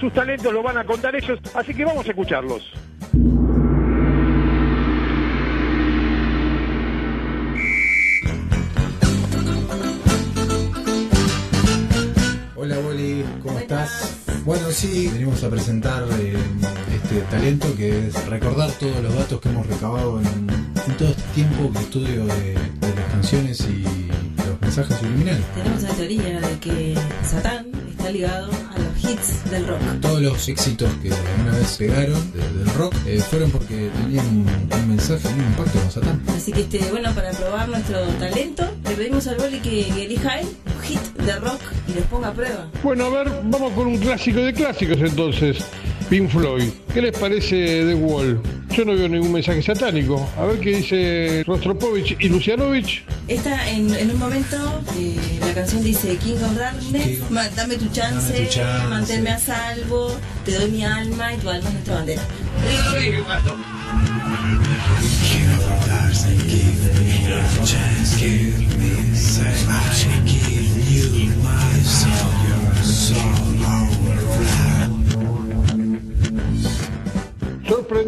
[0.00, 2.72] sus talentos lo van a contar ellos, así que vamos a escucharlos.
[12.62, 14.18] Hola Boli, ¿cómo estás?
[14.44, 16.36] Bueno, sí, venimos a presentar eh,
[16.94, 21.22] este talento que es recordar todos los datos que hemos recabado en, en todo este
[21.34, 23.82] tiempo de estudio de, de las canciones y
[24.46, 25.44] los mensajes subliminales.
[25.56, 26.96] Tenemos la teoría de que
[27.28, 28.78] Satán está ligado a
[29.12, 29.78] hits del rock.
[30.00, 34.46] Todos los éxitos que alguna vez pegaron de- del rock eh, fueron porque tenían un,
[34.72, 36.22] un mensaje, un impacto con Satán.
[36.36, 40.40] Así que, este, bueno, para probar nuestro talento, le pedimos al Boli que, que elija
[40.40, 40.46] él
[40.76, 42.68] un hit de rock y los ponga a prueba.
[42.82, 45.58] Bueno, a ver, vamos con un clásico de clásicos entonces.
[46.10, 46.68] Pink Floyd.
[46.92, 48.40] ¿Qué les parece The Wall?
[48.72, 50.26] Yo no veo ningún mensaje satánico.
[50.38, 53.04] A ver qué dice Rostropovich y Lucianovich.
[53.28, 54.56] Esta, en, en un momento,
[54.96, 57.20] eh, la canción dice King of Darkness,
[57.54, 58.88] dame tu chance, Dame tu chance.
[58.88, 62.22] manténme a salvo, te doy mi alma y tu alma es nuestra bandera.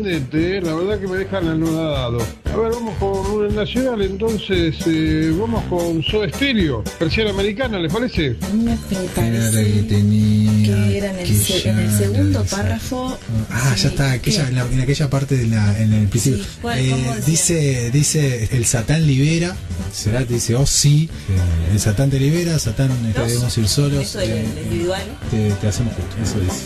[0.09, 0.61] Sorprendente, ¿eh?
[0.61, 2.19] la verdad que me dejan anonadado.
[2.53, 7.91] A ver, vamos con un nacional, entonces eh, vamos con Soda Stereo, versión americana, ¿les
[7.91, 8.37] parece?
[8.43, 13.19] A mí me parece que era en el, se- en el segundo párrafo.
[13.51, 16.45] Ah, ya está, aquella, en, la- en aquella parte de la, en el principio.
[16.45, 19.57] Sí, ¿cuál- Eh, dice, dice, el Satán libera,
[19.91, 21.09] será, dice, oh sí,
[21.73, 25.03] el Satán te libera, Satán debemos ir solos, Eso es eh, el individual.
[25.31, 26.63] te, te hacemos justo, eso dice.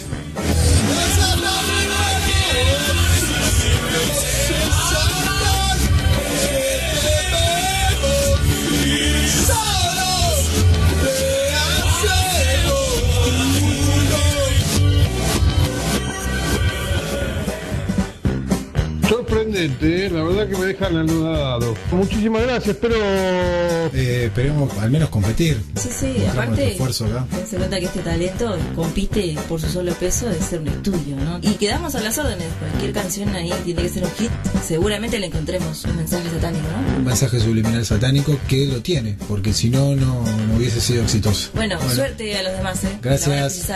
[19.59, 20.11] Sorprendente, ¿eh?
[20.11, 21.75] la verdad que me dejan anonadado.
[21.91, 22.95] Muchísimas gracias, pero...
[22.97, 25.61] Eh, esperemos al menos competir.
[25.75, 27.27] Sí, sí, aparte, esfuerzo acá.
[27.45, 31.41] se cuenta que este talento compite por su solo peso de ser un estudio, ¿no?
[31.43, 32.47] Y quedamos a las órdenes.
[32.61, 34.31] Cualquier canción ahí tiene que ser un hit.
[34.65, 36.99] Seguramente le encontremos un mensaje satánico, ¿no?
[36.99, 41.51] Un mensaje subliminal satánico que lo tiene, porque si no, no, no hubiese sido exitoso.
[41.55, 42.97] Bueno, suerte a los demás, ¿eh?
[43.03, 43.67] Gracias.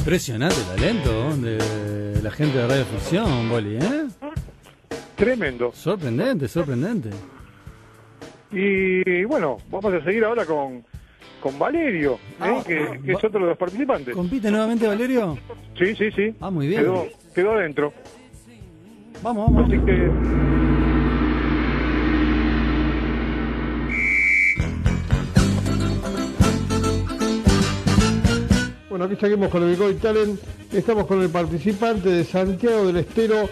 [0.00, 4.06] Impresionante talento de la gente de Radio Fusión, Boli, ¿eh?
[5.14, 5.72] Tremendo.
[5.74, 7.10] Sorprendente, sorprendente.
[8.50, 10.82] Y bueno, vamos a seguir ahora con,
[11.42, 12.18] con Valerio, ¿eh?
[12.40, 14.14] Ah, que, que es otro de los participantes.
[14.14, 15.36] ¿Compite nuevamente Valerio?
[15.78, 16.34] Sí, sí, sí.
[16.40, 16.80] Ah, muy bien.
[16.80, 17.92] Quedó, quedó adentro.
[19.22, 19.68] Vamos, vamos.
[19.68, 20.10] Así que
[29.02, 30.38] Aquí seguimos con el Goy Talent.
[30.72, 33.48] Estamos con el participante de Santiago del Estero,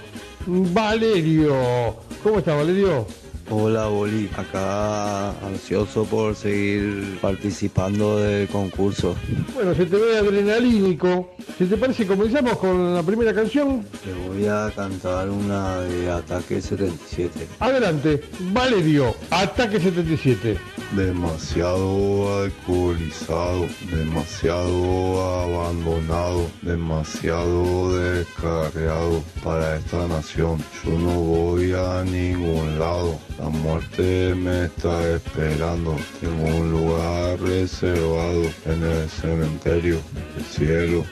[0.46, 1.96] Valerio.
[2.22, 3.06] ¿Cómo está, Valerio?
[3.50, 9.16] Hola Boli, acá ansioso por seguir participando del concurso.
[9.54, 11.30] Bueno, se te ve adrenalínico.
[11.56, 13.86] Si te parece, comenzamos con la primera canción.
[14.04, 17.48] Te voy a cantar una de Ataque 77.
[17.58, 18.22] Adelante,
[18.52, 20.58] Valerio, Ataque 77.
[20.92, 30.62] Demasiado alcoholizado, demasiado abandonado, demasiado descarriado para esta nación.
[30.84, 35.96] Yo no voy a ningún lado, la muerte me está esperando.
[36.20, 40.00] Tengo un lugar reservado en el cementerio.
[40.36, 41.04] El cielo,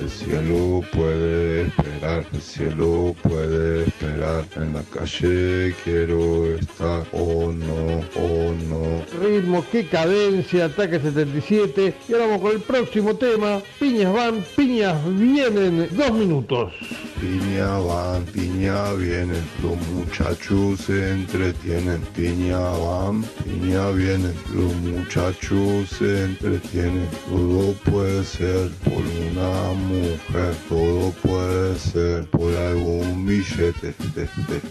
[0.00, 4.44] el cielo puede esperar, el cielo puede esperar.
[4.56, 9.02] En la calle quiero estar, oh no, oh no.
[9.20, 11.94] Ritmo, qué cadencia, Ataque 77.
[12.08, 13.60] Y ahora vamos con el próximo tema.
[13.80, 15.88] Piñas van, piñas vienen.
[15.92, 16.72] Dos minutos.
[17.20, 21.71] Piña van, piña vienen, los muchachos se entretienen.
[21.72, 27.08] Piña van, piña vienen, los muchachos se entretienen.
[27.30, 33.94] Todo puede ser por una mujer, todo puede ser por algún billete.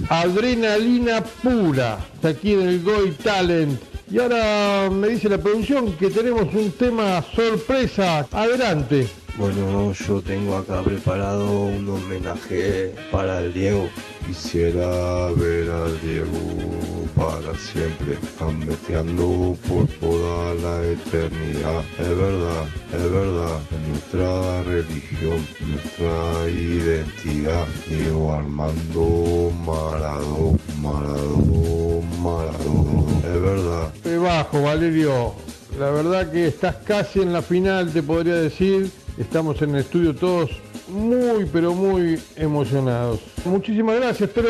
[0.10, 1.98] Adrenalina pura.
[2.14, 3.82] Está aquí en el Goy Talent.
[4.12, 8.28] Y ahora me dice la producción que tenemos un tema sorpresa.
[8.32, 9.08] Adelante.
[9.38, 13.90] Bueno, yo tengo acá preparado un homenaje para el Diego.
[14.26, 16.72] Quisiera ver a Diego
[17.16, 21.84] para siempre, gambeteando por toda la eternidad.
[22.00, 27.68] Es verdad, es verdad, en nuestra religión, nuestra identidad.
[27.88, 33.06] Diego Armando Maradó, Maradó, Maradó.
[33.20, 33.94] Es verdad.
[34.04, 35.34] Te bajo, Valerio.
[35.80, 38.92] La verdad que estás casi en la final, te podría decir.
[39.18, 40.52] Estamos en el estudio todos
[40.92, 43.20] muy, pero muy emocionados.
[43.46, 44.50] Muchísimas gracias, espero,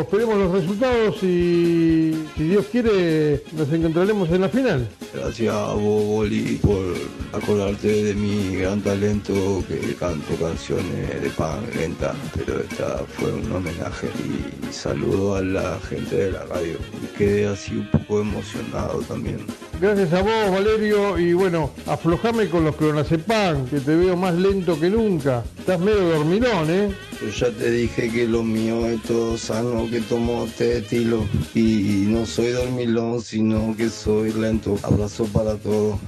[0.00, 4.88] esperemos los resultados y si Dios quiere nos encontraremos en la final.
[5.14, 6.94] Gracias a vos, Boli, por
[7.32, 13.52] acordarte de mi gran talento que canto canciones de pan lenta, pero esta fue un
[13.52, 16.78] homenaje y saludo a la gente de la radio.
[17.02, 19.38] Y quedé así un poco emocionado también.
[19.80, 24.78] Gracias a vos, Valerio, y bueno, aflojame con los clonazepam, que te veo más lento
[24.78, 25.41] que nunca.
[25.58, 26.90] Estás medio dormilón, ¿eh?
[27.20, 32.06] Yo ya te dije que lo mío es todo sano, que tomo té estilo y
[32.08, 34.78] no soy dormilón, sino que soy lento.
[34.82, 35.98] Abrazo para todos.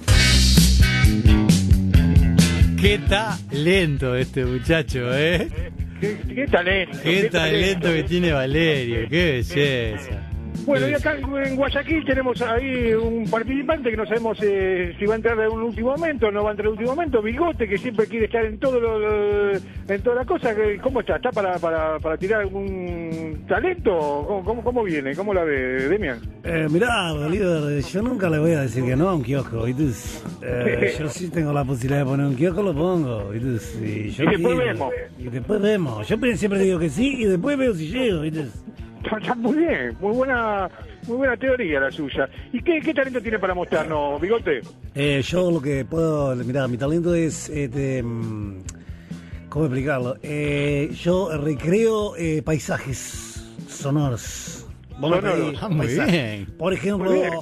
[2.81, 5.49] Qué talento este muchacho, ¿eh?
[6.01, 6.99] ¿Qué, qué talento?
[7.03, 10.24] Qué talento que tiene Valerio, qué belleza.
[10.67, 15.15] Bueno, y acá en Guayaquil tenemos ahí un participante que no sabemos eh, si va
[15.15, 17.21] a entrar en un último momento o no va a entrar en un último momento.
[17.23, 20.55] Bigote, que siempre quiere estar en todo lo, en toda la cosa.
[20.55, 21.17] que- ¿Cómo está?
[21.17, 23.93] ¿Está para, para, para tirar algún talento?
[24.27, 25.15] ¿Cómo, cómo, cómo viene?
[25.15, 26.19] ¿Cómo la ve, Demian?
[26.45, 29.67] Eh, mirá, líder, yo nunca le voy a decir que no a un kiosco.
[29.67, 33.33] Eh, yo sí tengo la posibilidad de poner un kiosco, lo pongo.
[33.33, 34.57] Si yo Y después quiero.
[34.59, 34.93] vemos.
[35.19, 36.09] Y después vemos.
[36.09, 38.23] Yo siempre digo que sí y después veo si llego.
[39.05, 40.69] Está, muy bien, muy buena,
[41.07, 42.29] muy buena teoría la suya.
[42.53, 44.61] ¿Y qué, qué talento tiene para mostrarnos, Bigote?
[44.95, 48.63] Eh, yo lo que puedo, mirá, mi talento es, este, mm,
[49.51, 50.17] ¿cómo explicarlo?
[50.23, 54.67] Eh, yo recreo eh, paisajes sonoros.
[55.61, 56.47] Ah, muy bien.
[56.57, 57.35] Por ejemplo, Muy bien.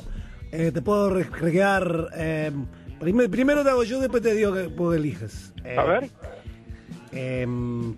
[0.51, 2.51] eh, te puedo re- recrear, eh,
[2.99, 5.53] prim- primero te hago yo, después te digo que vos elijas.
[5.65, 6.11] Eh, A ver.
[7.13, 7.47] eh,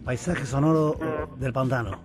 [0.05, 0.97] paisaje sonoro
[1.39, 2.01] del pantano.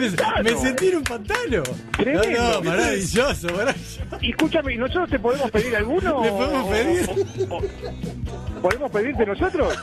[0.00, 1.62] Me, me sentí en un pantano.
[1.96, 2.40] Tremendo.
[2.40, 4.00] No, no, maravilloso, maravilloso.
[4.20, 6.22] Y escúchame, ¿y nosotros te podemos pedir alguno?
[6.24, 7.10] ¿Le podemos pedir?
[7.50, 9.74] o- o- ¿Podemos pedirte nosotros?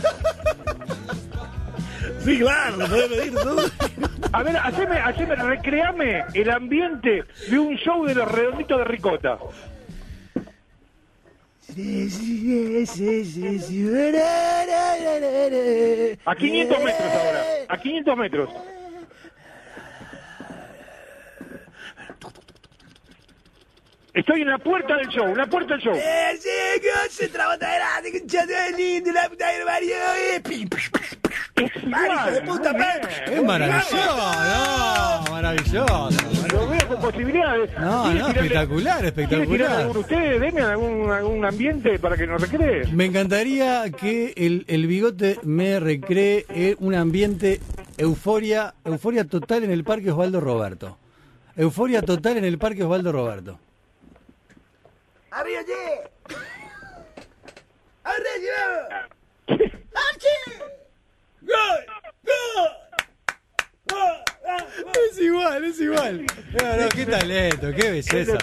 [2.24, 3.62] Sí, claro, le podés pedir todo.
[4.34, 9.38] A ver, haceme, haceme, recreame el ambiente de un show de los redonditos de ricota.
[16.26, 18.50] A 500 metros ahora, a 500 metros.
[24.18, 25.94] Estoy en la puerta del show, en la puerta del show.
[33.28, 36.10] Es maravilloso, no, maravilloso.
[36.52, 37.70] Lo veo con posibilidades.
[37.80, 39.72] No, ¿Quiere no, espectacular, ¿Quiere tirar espectacular.
[39.82, 40.42] alguno ustedes?
[40.42, 42.88] Denme algún, algún ambiente para que nos recree.
[42.92, 47.60] Me encantaría que el, el bigote me recree eh, un ambiente
[48.00, 50.98] euforia, euforia total en el Parque Osvaldo Roberto.
[51.56, 53.60] Euforia total en el Parque Osvaldo Roberto.
[55.32, 55.74] ¡Arriba, allí!
[58.04, 59.08] ¡Arriba!
[65.12, 66.26] Es igual, es igual.
[66.54, 68.38] No, no, qué talento, qué belleza.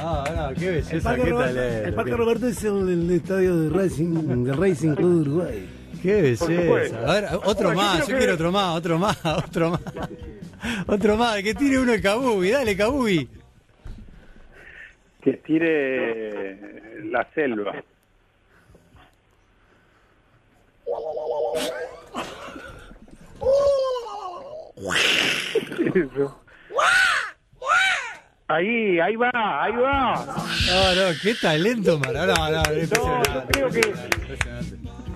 [0.00, 1.88] Ah, no, qué El belleza, Parque, qué Roberto, talento.
[1.88, 5.68] el Parque Roberto es el, el estadio de Racing, de Racing Club de Uruguay.
[6.02, 6.98] Qué belleza.
[7.06, 9.70] A ver, otro Bueno, yo más, creo yo que- quiero otro más, otro más, otro
[9.70, 9.80] más.
[10.86, 13.28] Otro más, que tire uno el Kabubi, dale Kabubi.
[15.22, 17.72] Que tire la selva.
[25.94, 26.38] Eso.
[28.48, 30.26] Ahí, ahí va, ahí va.
[30.26, 32.26] No, no, qué talento, Mara.
[32.26, 33.52] No, no, es impresionante.
[33.52, 33.80] creo que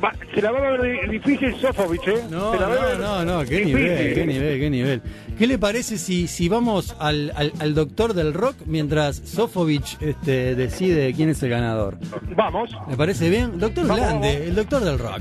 [0.02, 2.22] va- se la va a ver di- difícil Sofovich, ¿eh?
[2.30, 3.76] No, no, no, no, qué difícil.
[3.76, 5.02] nivel, qué nivel, qué nivel.
[5.38, 10.54] ¿Qué le parece si, si vamos al, al, al doctor del rock mientras Sofovich este,
[10.54, 11.98] decide quién es el ganador?
[12.34, 12.70] Vamos.
[12.88, 13.58] ¿Me parece bien?
[13.58, 15.20] Doctor Vamos, Glande, el doctor del rock.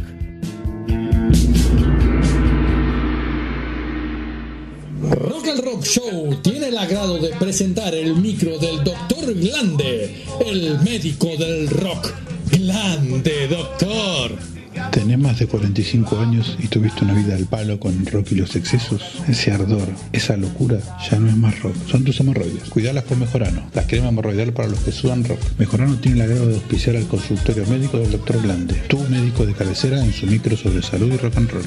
[5.11, 10.80] Rock and Rock Show tiene el agrado de presentar el micro del Doctor Glande, el
[10.80, 12.13] médico del rock.
[12.51, 14.55] Glande, doctor.
[14.91, 18.55] Tenés más de 45 años y tuviste una vida al palo con rock y los
[18.55, 19.21] excesos.
[19.28, 21.76] Ese ardor, esa locura, ya no es más rock.
[21.89, 22.69] Son tus hemorroides.
[22.69, 25.39] Cuidalas con Mejorano, la crema hemorroidal para los que sudan rock.
[25.57, 28.41] Mejorano tiene el agrado de auspiciar al consultorio médico del Dr.
[28.41, 31.65] Glande, tu médico de cabecera en su micro sobre salud y rock and roll.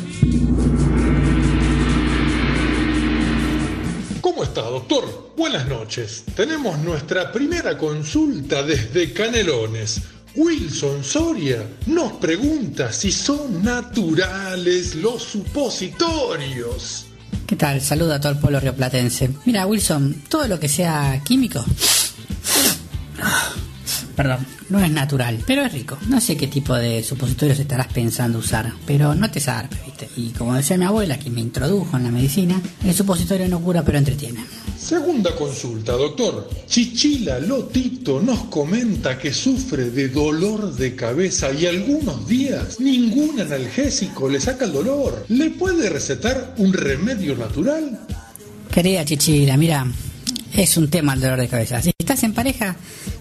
[4.20, 5.32] ¿Cómo está, doctor?
[5.36, 6.24] Buenas noches.
[6.34, 10.02] Tenemos nuestra primera consulta desde Canelones.
[10.39, 17.07] Wilson Soria nos pregunta si son naturales los supositorios.
[17.45, 17.80] ¿Qué tal?
[17.80, 19.30] Saludo a todo el pueblo rioplatense.
[19.47, 21.64] Mira, Wilson, todo lo que sea químico.
[24.14, 25.99] Perdón, no es natural, pero es rico.
[26.07, 30.09] No sé qué tipo de supositorios estarás pensando usar, pero no te zarpes, ¿viste?
[30.16, 33.82] Y como decía mi abuela, que me introdujo en la medicina, el supositorio no cura,
[33.82, 34.45] pero entretiene.
[34.79, 36.49] Segunda consulta, doctor.
[36.66, 44.29] Chichila Lotito nos comenta que sufre de dolor de cabeza y algunos días ningún analgésico
[44.29, 45.26] le saca el dolor.
[45.29, 47.99] ¿Le puede recetar un remedio natural?
[48.72, 49.87] Querida Chichila, mira,
[50.55, 51.83] es un tema el dolor de cabeza.
[51.83, 52.76] Si estás en pareja,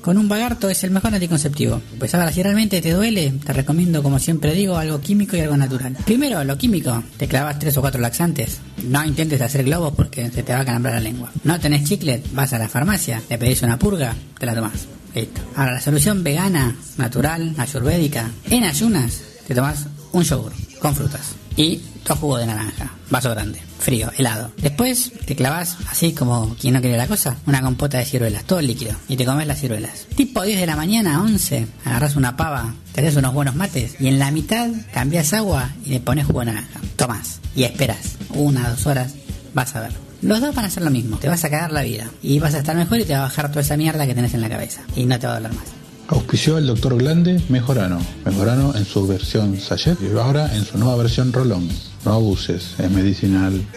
[0.07, 1.81] con un bagarto es el mejor anticonceptivo.
[1.99, 5.57] Pues ahora, si realmente te duele, te recomiendo, como siempre digo, algo químico y algo
[5.57, 5.97] natural.
[6.05, 7.03] Primero, lo químico.
[7.17, 8.61] Te clavas tres o cuatro laxantes.
[8.83, 11.29] No intentes hacer globos porque se te va a calambrar la lengua.
[11.43, 14.87] No tenés chiclet, vas a la farmacia, le pedís una purga, te la tomás.
[15.13, 15.41] Listo.
[15.57, 21.81] Ahora, la solución vegana, natural, ayurvédica, en ayunas, te tomás un yogur con frutas y
[22.05, 24.51] dos jugos de naranja, vaso grande, frío, helado.
[24.57, 28.61] Después te clavas, así como quien no quiere la cosa, una compota de ciruelas, todo
[28.61, 30.05] líquido, y te comes las ciruelas.
[30.15, 34.07] Tipo 10 de la mañana, 11, agarras una pava, te haces unos buenos mates, y
[34.07, 36.79] en la mitad cambias agua y le pones jugo de naranja.
[36.95, 39.15] Tomás, y esperas, una, dos horas,
[39.53, 39.91] vas a ver.
[40.21, 42.53] Los dos van a hacer lo mismo, te vas a cagar la vida, y vas
[42.53, 44.49] a estar mejor y te va a bajar toda esa mierda que tenés en la
[44.49, 45.65] cabeza, y no te va a doler más.
[46.09, 47.99] Auspició el doctor Glande Mejorano.
[48.25, 51.67] Mejorano en su versión sachet y ahora en su nueva versión rolón.
[52.05, 53.61] No abuses, es medicinal.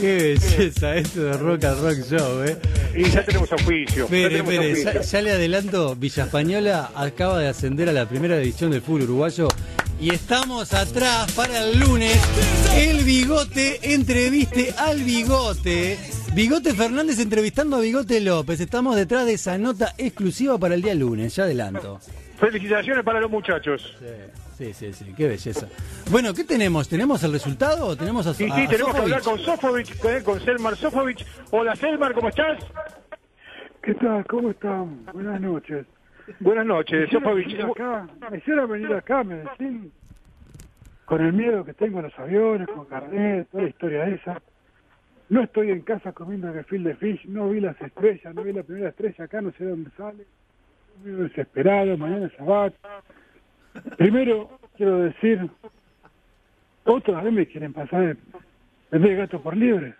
[0.00, 2.56] Qué belleza esto de Rock and Rock Show, ¿eh?
[2.96, 4.08] Y ya tenemos auspicio.
[4.08, 5.02] ya, auspicio.
[5.02, 9.48] ya le adelanto, Villa Española acaba de ascender a la primera división del fútbol uruguayo
[10.00, 12.18] y estamos atrás para el lunes.
[12.74, 15.98] El bigote entreviste al bigote.
[16.34, 18.60] Bigote Fernández entrevistando a Bigote López.
[18.60, 22.00] Estamos detrás de esa nota exclusiva para el día lunes, ya adelanto.
[22.38, 23.96] Felicitaciones para los muchachos.
[24.56, 25.66] Sí, sí, sí, qué belleza.
[26.10, 26.88] Bueno, ¿qué tenemos?
[26.88, 27.96] ¿Tenemos el resultado?
[27.96, 31.24] ¿Tenemos a, sí, a- a tenemos que hablar con Sofovich, con, con Selmar Sofovich.
[31.50, 32.58] Hola Selmar, ¿cómo estás?
[33.82, 34.24] ¿Qué tal?
[34.26, 35.04] ¿Cómo están?
[35.12, 35.86] Buenas noches.
[36.38, 39.92] Buenas noches, venir acá, quisiera venir acá, me decís,
[41.04, 44.40] con el miedo que tengo a los aviones, con carnet, toda la historia esa.
[45.28, 48.62] No estoy en casa comiendo gefilte de fish, no vi las estrellas, no vi la
[48.62, 50.24] primera estrella acá, no sé dónde sale.
[51.04, 52.74] Desesperado, mañana es sabat.
[53.96, 55.48] Primero, quiero decir,
[56.84, 58.16] otra vez me quieren pasar
[58.90, 59.94] el gato por libre.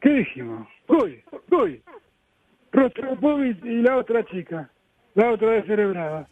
[0.00, 0.66] ¿Qué dijimos?
[0.88, 1.82] Goy, Goy,
[2.72, 4.70] Rostropovich y la otra chica,
[5.14, 6.26] la otra descerebrada.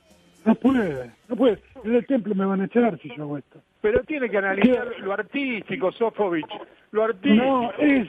[0.45, 1.59] No puede, no puede.
[1.85, 3.61] En el templo me van a echar si yo hago esto.
[3.83, 6.47] Pero tiene que analizar lo artístico, Sofovich.
[6.93, 7.45] Lo artístico.
[7.45, 8.09] No, es,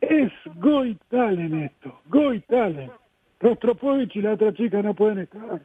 [0.00, 2.90] es Goy Talen esto, Goy Talen.
[3.40, 5.60] Rostropovich y la otra chica no pueden estar,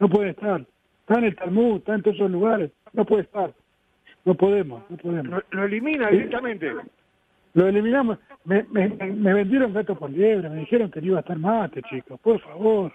[0.00, 0.60] no pueden estar.
[1.00, 3.52] Está en el Talmud, está en todos esos lugares, no puede estar.
[4.24, 5.26] No podemos, no podemos.
[5.26, 6.72] Lo, lo elimina directamente.
[7.54, 8.18] Lo eliminamos.
[8.44, 11.82] Me, me, me- vendieron gato por liebre, me dijeron que no iba a estar mate,
[11.82, 12.18] chicos.
[12.20, 12.92] Por favor,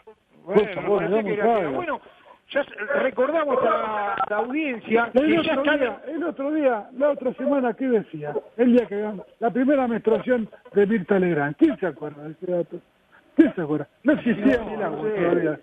[0.53, 1.69] Bueno, que era-.
[1.69, 2.01] Bueno,
[2.49, 2.63] ya
[3.01, 7.33] recordamos a la audiencia El que ya otro, está día, el otro día, la otra
[7.33, 8.33] semana, ¿qué decía?
[8.55, 11.55] El día que la primera menstruación de Mirta Legrand.
[11.57, 12.79] ¿Quién se acuerda de ese dato?
[13.35, 13.87] ¿Quién se acuerda?
[14.03, 15.59] No existía No, ni el agua todavía.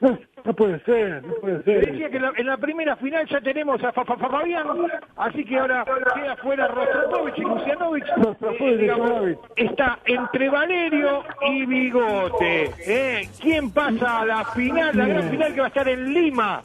[0.00, 1.90] No, no puede ser, no puede Se ser.
[1.90, 4.64] decía que la- en la primera final ya tenemos a Fa- Fa- Fabián,
[5.16, 5.84] así que ahora
[6.14, 8.04] queda fuera Rostropovich y Lucianovic.
[8.60, 9.22] Eh, digamos,
[9.56, 12.70] está entre Valerio y Bigote.
[12.86, 13.28] ¿eh?
[13.40, 14.96] ¿Quién pasa a la final?
[14.96, 16.62] La gran final que va a estar en Lima,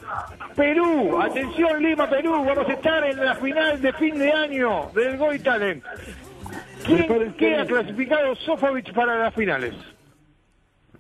[0.55, 1.19] Perú.
[1.19, 2.33] Atención Lima, Perú.
[2.45, 5.83] Vamos a estar en la final de fin de año del Goy Talent.
[6.85, 9.73] ¿Quién queda clasificado Sofovich para las finales?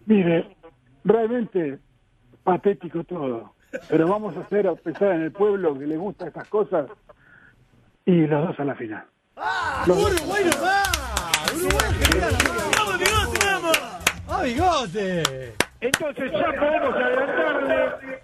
[0.07, 0.47] Mire,
[1.03, 1.77] realmente
[2.43, 3.53] patético todo.
[3.89, 6.87] Pero vamos a hacer, a pensar en el pueblo que le gusta estas cosas
[8.05, 9.03] y los dos a la final.
[9.87, 10.13] Los dos.
[10.13, 10.83] ¡Uruguay no va!
[11.55, 11.91] ¡Uruguay
[12.77, 13.81] ¡Vamos, bigote, vamos!
[14.29, 15.53] ¡Ah, bigote!
[15.81, 18.21] Entonces ya podemos adelantarle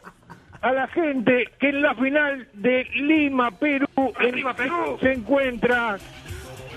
[0.62, 3.88] a la gente que en la final de Lima, Perú,
[4.20, 5.98] en Lima, Perú, se encuentra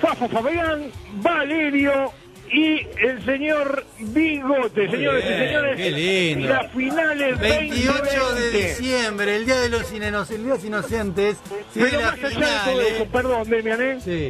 [0.00, 2.12] Fafo Fabián, Valerio
[2.52, 5.76] y el señor Bigote, señores bien, y señores.
[5.76, 6.48] qué lindo.
[6.48, 8.58] Las finales 28 de 2020.
[8.68, 11.40] diciembre, el Día de los Inoc- el Día de los Inocentes.
[11.74, 12.88] Pero más allá de final, todo ¿eh?
[12.90, 13.96] eso, perdón, Demian, ¿eh?
[14.00, 14.28] Sí.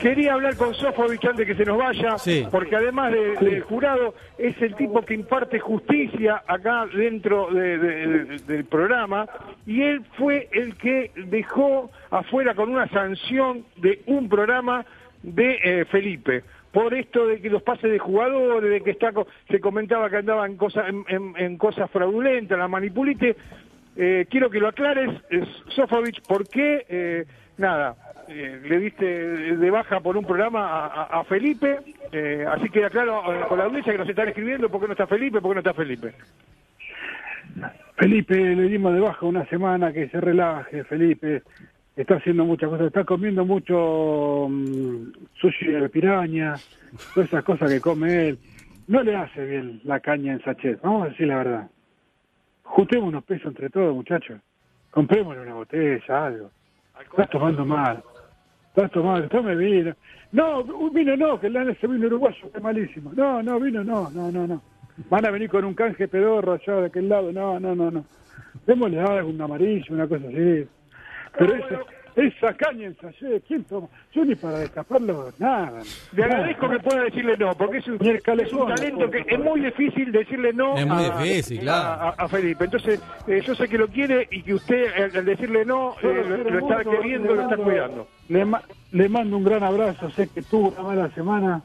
[0.00, 2.46] Quería hablar con Sofovich antes que se nos vaya, Sí.
[2.50, 8.06] porque además de- del jurado, es el tipo que imparte justicia acá dentro de- de-
[8.06, 9.26] de- del programa,
[9.66, 14.86] y él fue el que dejó afuera con una sanción de un programa
[15.22, 16.44] de eh, Felipe.
[16.72, 19.12] Por esto de que los pases de jugadores, de que está
[19.48, 23.36] se comentaba que andaba en, cosas en, en- en cosas fraudulentas, la manipulite.
[23.96, 26.86] Eh, quiero que lo aclares, es, Sofovich, ¿por qué?
[26.88, 27.24] eh,
[27.58, 27.96] nada,
[28.28, 31.80] eh, le diste de baja por un programa a, a- a Felipe,
[32.12, 34.92] eh, así queda claro eh, con la audiencia que nos están escribiendo por qué no
[34.92, 36.14] está Felipe, por qué no está Felipe.
[37.96, 41.42] Felipe, le dimos de baja una semana, que se relaje, Felipe.
[41.96, 46.54] Está haciendo muchas cosas, está comiendo mucho mm, sushi de piraña,
[47.14, 48.38] todas esas cosas que come él.
[48.86, 51.70] No le hace bien la caña en sachet, vamos a decir la verdad.
[52.62, 54.40] Juntemos unos pesos entre todos, muchachos.
[54.90, 56.50] Comprémosle una botella, algo.
[57.00, 58.02] Estás tomando mal.
[58.68, 59.94] Estás tomando, tome vino.
[60.32, 63.12] No, un vino no, que el ese vino uruguayo que es malísimo.
[63.14, 64.62] No, no, vino no, no, no, no.
[65.08, 67.32] Van a venir con un canje pedorro allá de aquel lado.
[67.32, 68.04] No, no, no, no.
[68.66, 70.66] Démosle algo, un amarillo, una cosa así.
[71.38, 71.80] Pero esa,
[72.16, 73.86] esa caña en sachet, ¿quién toma?
[74.12, 75.80] Yo ni para destaparlo, nada.
[76.12, 79.60] Le agradezco que pueda decirle no, porque es un, es un talento que es muy
[79.60, 81.88] difícil decirle no Es muy a, difícil, claro.
[81.88, 82.64] a, a- a Felipe.
[82.64, 86.44] Entonces, eh, yo sé que lo quiere y que usted, al, al decirle no, eh,
[86.50, 88.08] lo está queriendo, lo está cuidando.
[88.28, 88.62] Le, ma-
[88.92, 91.62] le mando un gran abrazo, sé que tuvo una mala semana.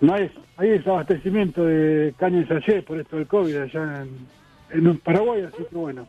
[0.00, 4.02] No hay, hay desabastecimiento de caña en sachet por esto del COVID allá
[4.72, 6.06] en, en Paraguay, así que bueno.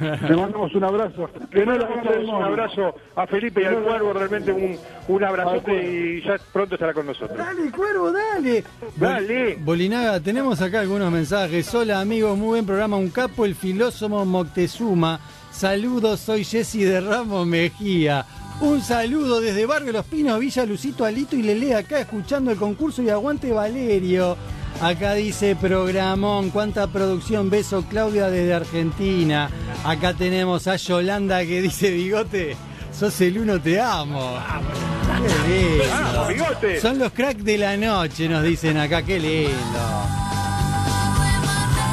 [0.00, 1.28] Le mandamos un abrazo.
[1.52, 4.76] Le mandamos un abrazo a Felipe y al cuervo, realmente un,
[5.08, 7.36] un abrazote y ya pronto estará con nosotros.
[7.36, 8.64] Dale, cuervo, dale.
[8.96, 9.56] Dale.
[9.60, 11.74] Bolinaga, tenemos acá algunos mensajes.
[11.74, 12.96] Hola amigos, muy buen programa.
[12.96, 15.20] Un capo, el filósofo Moctezuma.
[15.50, 18.24] Saludos, soy Jessy de Ramos Mejía.
[18.60, 23.02] Un saludo desde Barrio Los Pinos, Villa Lucito, Alito y Lele, acá escuchando el concurso
[23.02, 24.36] y aguante Valerio.
[24.80, 29.50] Acá dice programón, cuánta producción, beso Claudia desde Argentina.
[29.84, 32.56] Acá tenemos a Yolanda que dice bigote,
[32.98, 34.38] sos el uno, te amo.
[35.46, 35.84] Qué lindo.
[35.90, 36.80] Vamos, bigote.
[36.80, 39.80] Son los cracks de la noche, nos dicen acá, qué lindo.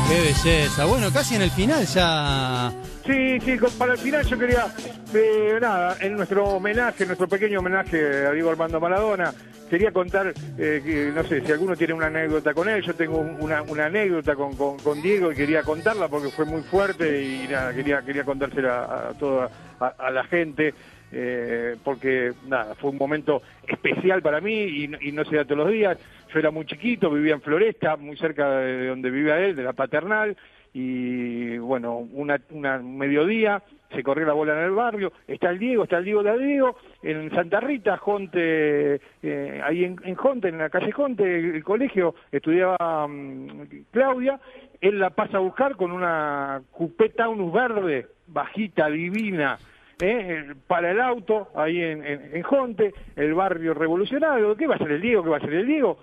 [0.07, 0.85] Qué belleza.
[0.85, 2.71] Bueno, casi en el final ya.
[3.07, 4.65] Sí, sí, para el final yo quería,
[5.13, 9.33] eh, nada, en nuestro homenaje, nuestro pequeño homenaje a Diego Armando Maradona,
[9.69, 13.37] quería contar, eh, no sé, si alguno tiene una anécdota con él, yo tengo un-
[13.39, 18.01] una, anécdota con, con- Diego y quería contarla porque fue muy fuerte y nada, quería,
[18.01, 19.49] quería contársela a, toda
[19.79, 20.73] a, la gente.
[21.09, 25.59] eh, porque nada, fue un momento especial para mí y, y no se da todos
[25.59, 25.97] los días.
[26.33, 29.71] Yo era muy chiquito, vivía en Floresta, muy cerca de donde vivía él, de la
[29.71, 30.35] paternal,
[30.79, 35.57] y bueno, una, una un mediodía se corrió la bola en el barrio, está el
[35.57, 40.49] Diego, está el Diego de Diego, en Santa Rita, Jonte, eh, ahí en, en Jonte,
[40.49, 44.39] en la calle Jonte, el, colegio, estudiaba mm, Claudia,
[44.79, 49.57] él la pasa a buscar con una coupé Taunus verde, bajita, divina,
[49.99, 50.53] ¿eh?
[50.67, 54.91] para el auto, ahí en, en, en Jonte, el barrio revolucionario, ¿qué va a ser
[54.91, 55.23] el Diego?
[55.23, 55.97] ¿Qué va a ser el Diego?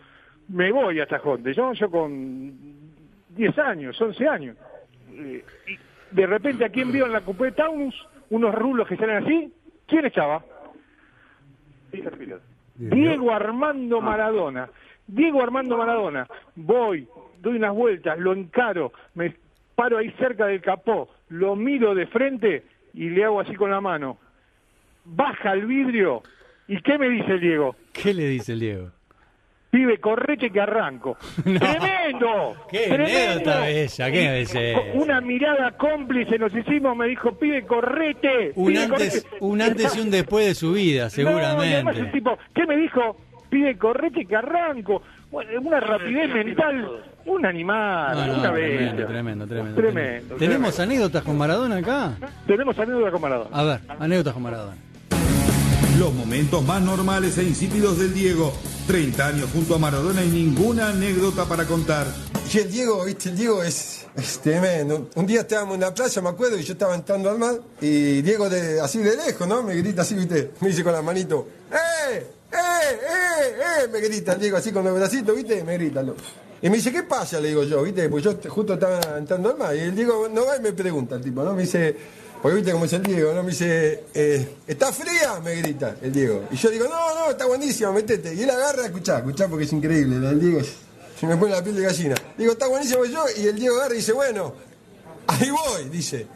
[0.48, 2.74] Me voy hasta Jonte, yo, yo con
[3.36, 4.56] 10 años, 11 años.
[5.14, 5.78] Eh, y
[6.14, 7.94] de repente, ¿a quién vio en la Coupé Taunus?
[8.30, 9.52] Unos rulos que salen así.
[9.86, 10.44] ¿Quién estaba?
[12.76, 14.68] Diego Armando Maradona.
[15.06, 16.26] Diego Armando Maradona.
[16.56, 17.06] Voy,
[17.40, 19.34] doy unas vueltas, lo encaro, me
[19.74, 23.80] paro ahí cerca del capó, lo miro de frente y le hago así con la
[23.80, 24.18] mano.
[25.04, 26.22] Baja el vidrio.
[26.66, 27.76] ¿Y qué me dice el Diego?
[27.92, 28.90] ¿Qué le dice el Diego?
[29.74, 31.16] Pibe, correte que arranco.
[31.42, 32.54] ¡Tremendo!
[32.70, 33.50] Qué ¡Tremendo!
[33.50, 34.80] anécdota bella, qué belleza.
[34.94, 38.52] Una mirada cómplice nos hicimos, me dijo, pibe, correte.
[38.54, 39.44] Un pibe, antes, correte".
[39.44, 42.12] un antes y un después de su vida, No, y además el seguramente.
[42.12, 43.16] tipo, ¿qué me dijo?
[43.50, 45.02] Pibe, correte que arranco.
[45.32, 49.06] Bueno, una rapidez mental, un animal, No, no, una tremendo, bestia.
[49.08, 52.12] tremendo, tremendo, Tremendo, ¿Tenemos anécdotas con Maradona acá?
[52.46, 53.50] Tenemos anécdota con Maradona.
[53.52, 54.76] A ver, anécdotas con Maradona.
[55.98, 58.52] Los momentos más normales e insípidos del Diego.
[58.86, 62.06] 30 años junto a Maradona y ninguna anécdota para contar.
[62.52, 65.08] Y el Diego, viste, el Diego es, es tremendo.
[65.14, 68.20] Un día estábamos en la playa, me acuerdo, y yo estaba entrando al mar, y
[68.22, 69.62] Diego de, así de lejos, ¿no?
[69.62, 72.26] Me grita así, viste, me dice con la manito, ¡eh!
[72.52, 72.56] ¡eh!
[72.56, 73.84] ¡eh!
[73.84, 73.88] ¡eh!
[73.90, 76.02] Me grita el Diego así con los bracitos, viste, me grita.
[76.02, 76.14] lo-
[76.60, 77.40] Y me dice, ¿qué pasa?
[77.40, 80.44] Le digo yo, viste, pues yo justo estaba entrando al mar, y el Diego no
[80.44, 81.54] va y me pregunta el tipo, ¿no?
[81.54, 81.96] Me dice,
[82.44, 83.42] Porque viste cómo es el Diego, ¿no?
[83.42, 85.40] Me dice, eh, ¿está fría?
[85.42, 86.44] Me grita el Diego.
[86.50, 88.34] Y yo digo, no, no, está buenísimo, metete.
[88.34, 90.16] Y él agarra, escuchá, escuchá porque es increíble.
[90.16, 90.60] El Diego
[91.18, 92.14] se me pone la piel de gallina.
[92.36, 93.24] Digo, está buenísimo yo.
[93.38, 94.52] Y el Diego agarra y dice, bueno,
[95.26, 96.26] ahí voy, dice.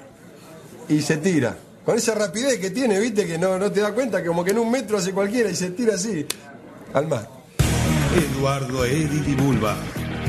[0.88, 1.54] Y se tira.
[1.84, 4.52] Con esa rapidez que tiene, viste, que no, no te das cuenta, que como que
[4.52, 6.24] en un metro hace cualquiera y se tira así
[6.94, 7.28] al mar.
[8.16, 9.76] Eduardo Edith y Bulba.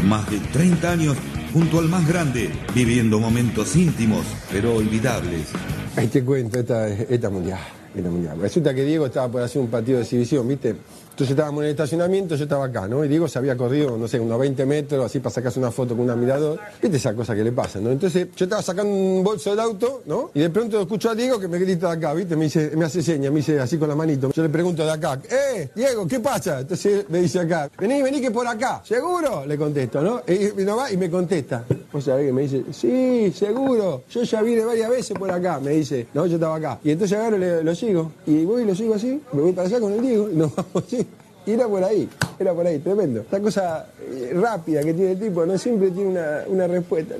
[0.03, 1.15] Más de 30 años
[1.53, 5.47] junto al más grande, viviendo momentos íntimos pero olvidables.
[5.95, 7.59] Ahí te cuento, esta, esta mundial,
[7.95, 8.39] esta mundial.
[8.39, 10.75] Resulta que Diego estaba por hacer un partido de exhibición, ¿viste?
[11.19, 13.03] Entonces estábamos en el estacionamiento, yo estaba acá, ¿no?
[13.03, 15.93] Y Diego se había corrido, no sé, unos 20 metros, así para sacarse una foto
[15.93, 16.57] con un admirador.
[16.81, 17.91] ¿Viste esa cosa que le pasa, no?
[17.91, 20.31] Entonces yo estaba sacando un bolso del auto, ¿no?
[20.33, 22.37] Y de pronto escucho a Diego que me grita de acá, ¿viste?
[22.37, 24.31] Me dice, me hace señas, me dice así con la manito.
[24.31, 26.61] Yo le pregunto de acá, ¡eh, Diego, qué pasa?
[26.61, 29.45] Entonces me dice acá, vení, vení que por acá, ¿seguro?
[29.45, 30.21] Le contesto, ¿no?
[30.25, 31.65] Y, y no va y me contesta.
[31.91, 35.71] O sea, que me dice, sí, seguro, yo ya vine varias veces por acá, me
[35.71, 36.79] dice, no, yo estaba acá.
[36.81, 39.67] Y entonces agarro le- lo sigo, y voy y lo sigo así, me voy para
[39.67, 41.05] allá con el Diego, y nos vamos así.
[41.45, 42.07] Y era por ahí,
[42.39, 43.21] era por ahí, tremendo.
[43.21, 47.15] Esta cosa eh, rápida que tiene el tipo, no siempre tiene una, una respuesta.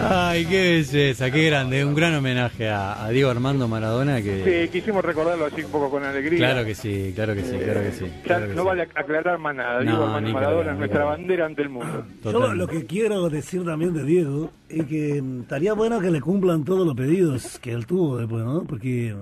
[0.00, 1.84] Ay, qué belleza, qué grande.
[1.84, 4.44] Un gran homenaje a, a Diego Armando Maradona que...
[4.44, 6.38] Sí, quisimos recordarlo así un poco con alegría.
[6.38, 8.04] Claro que sí, claro que sí, claro que sí.
[8.06, 8.66] Ya claro que no sí.
[8.68, 9.82] vale aclarar más nada.
[9.82, 12.04] No, Digo, Armando Maradona es nuestra bandera ante el mundo.
[12.24, 16.10] Yo lo, lo que quiero decir también de Diego es que mm, estaría bueno que
[16.10, 18.62] le cumplan todos los pedidos que él tuvo después, ¿no?
[18.64, 19.16] Porque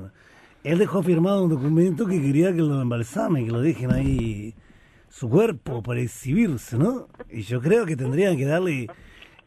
[0.67, 4.53] él dejó firmado un documento que quería que lo embalsamen, que lo dejen ahí
[5.09, 7.07] su cuerpo para exhibirse, ¿no?
[7.31, 8.89] Y yo creo que tendrían que darle,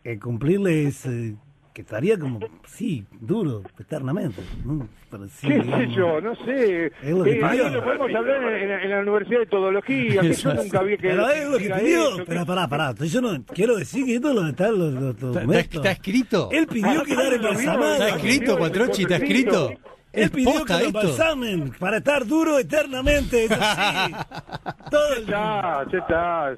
[0.06, 1.36] eh, cumplirle ese,
[1.74, 4.88] que estaría como, sí, duro, eternamente, ¿no?
[5.12, 6.22] Pero sí, ¿Qué sé yo?
[6.22, 6.86] No sé.
[7.04, 7.70] Es lo que Eh, pidió.
[7.70, 11.10] lo podemos hablar en, la Universidad de Todología, que yo nunca vi que...
[11.10, 12.16] Pero es lo que pidió.
[12.16, 12.90] eso, Pero pará, pará.
[12.92, 15.76] Entonces yo no quiero decir que esto es lo está en los, los documentos.
[15.76, 16.48] está escrito?
[16.54, 17.94] Él pidió que dar embalsamado.
[17.96, 19.02] ¿Está escrito, Cuatrochi?
[19.02, 19.74] ¿Está escrito?
[20.12, 21.00] Él ¿Es pidió que lo esto?
[21.02, 23.46] embalsamen para estar duro eternamente.
[23.46, 24.14] Es así.
[24.92, 25.26] Todo el...
[25.28, 26.58] Ya está, ya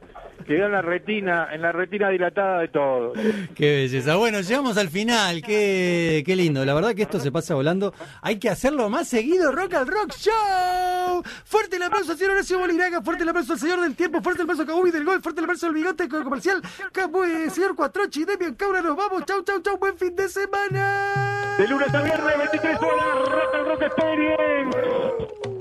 [0.56, 3.14] en la retina, en la retina dilatada de todo.
[3.56, 4.16] Qué belleza.
[4.16, 5.41] Bueno, llegamos al final.
[5.41, 6.64] Qué, qué lindo.
[6.66, 7.93] La verdad que esto se pasa volando.
[8.22, 9.52] Hay que hacerlo más seguido.
[9.52, 11.24] Rock al Rock Show.
[11.45, 13.02] Fuerte el aplauso al señor Horacio Boliraga.
[13.02, 14.22] Fuerte el aplauso al señor del tiempo.
[14.22, 15.22] Fuerte el aplauso a Kabubi del gol.
[15.22, 16.62] Fuerte el aplauso al bigote comercial.
[16.93, 18.82] Cabu- eh, señor Cuatrochi, Demian Cabra.
[18.82, 19.24] Nos vamos.
[19.26, 19.78] Chau, chau, chau.
[19.78, 21.56] Buen fin de semana.
[21.58, 25.61] De lunes a viernes, 23 horas, Rock and Rock Experience.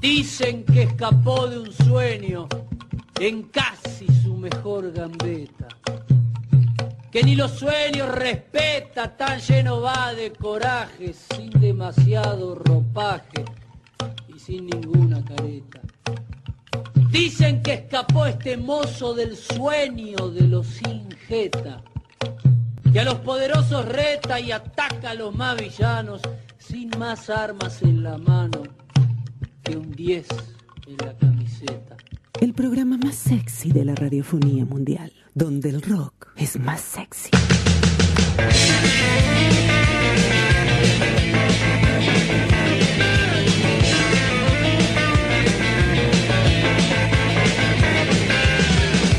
[0.00, 2.48] Dicen que escapó de un sueño
[3.18, 5.68] en casi su mejor gambeta.
[7.12, 13.44] Que ni los sueños respeta, tan lleno va de coraje, sin demasiado ropaje
[14.34, 15.82] y sin ninguna careta.
[17.10, 21.82] Dicen que escapó este mozo del sueño de los sin jeta,
[22.90, 26.22] que a los poderosos reta y ataca a los más villanos
[26.56, 28.62] sin más armas en la mano
[29.70, 30.26] que un 10
[30.86, 31.96] en la camiseta.
[32.40, 37.30] El programa más sexy de la radiofonía mundial, donde el rock es más sexy.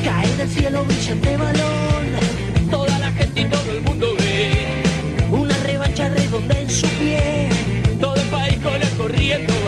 [0.03, 2.05] Cae del cielo brillante balón,
[2.69, 4.83] toda la gente y todo el mundo ve
[5.31, 7.49] una revancha redonda en su pie.
[8.01, 9.60] Todo el país con él corriendo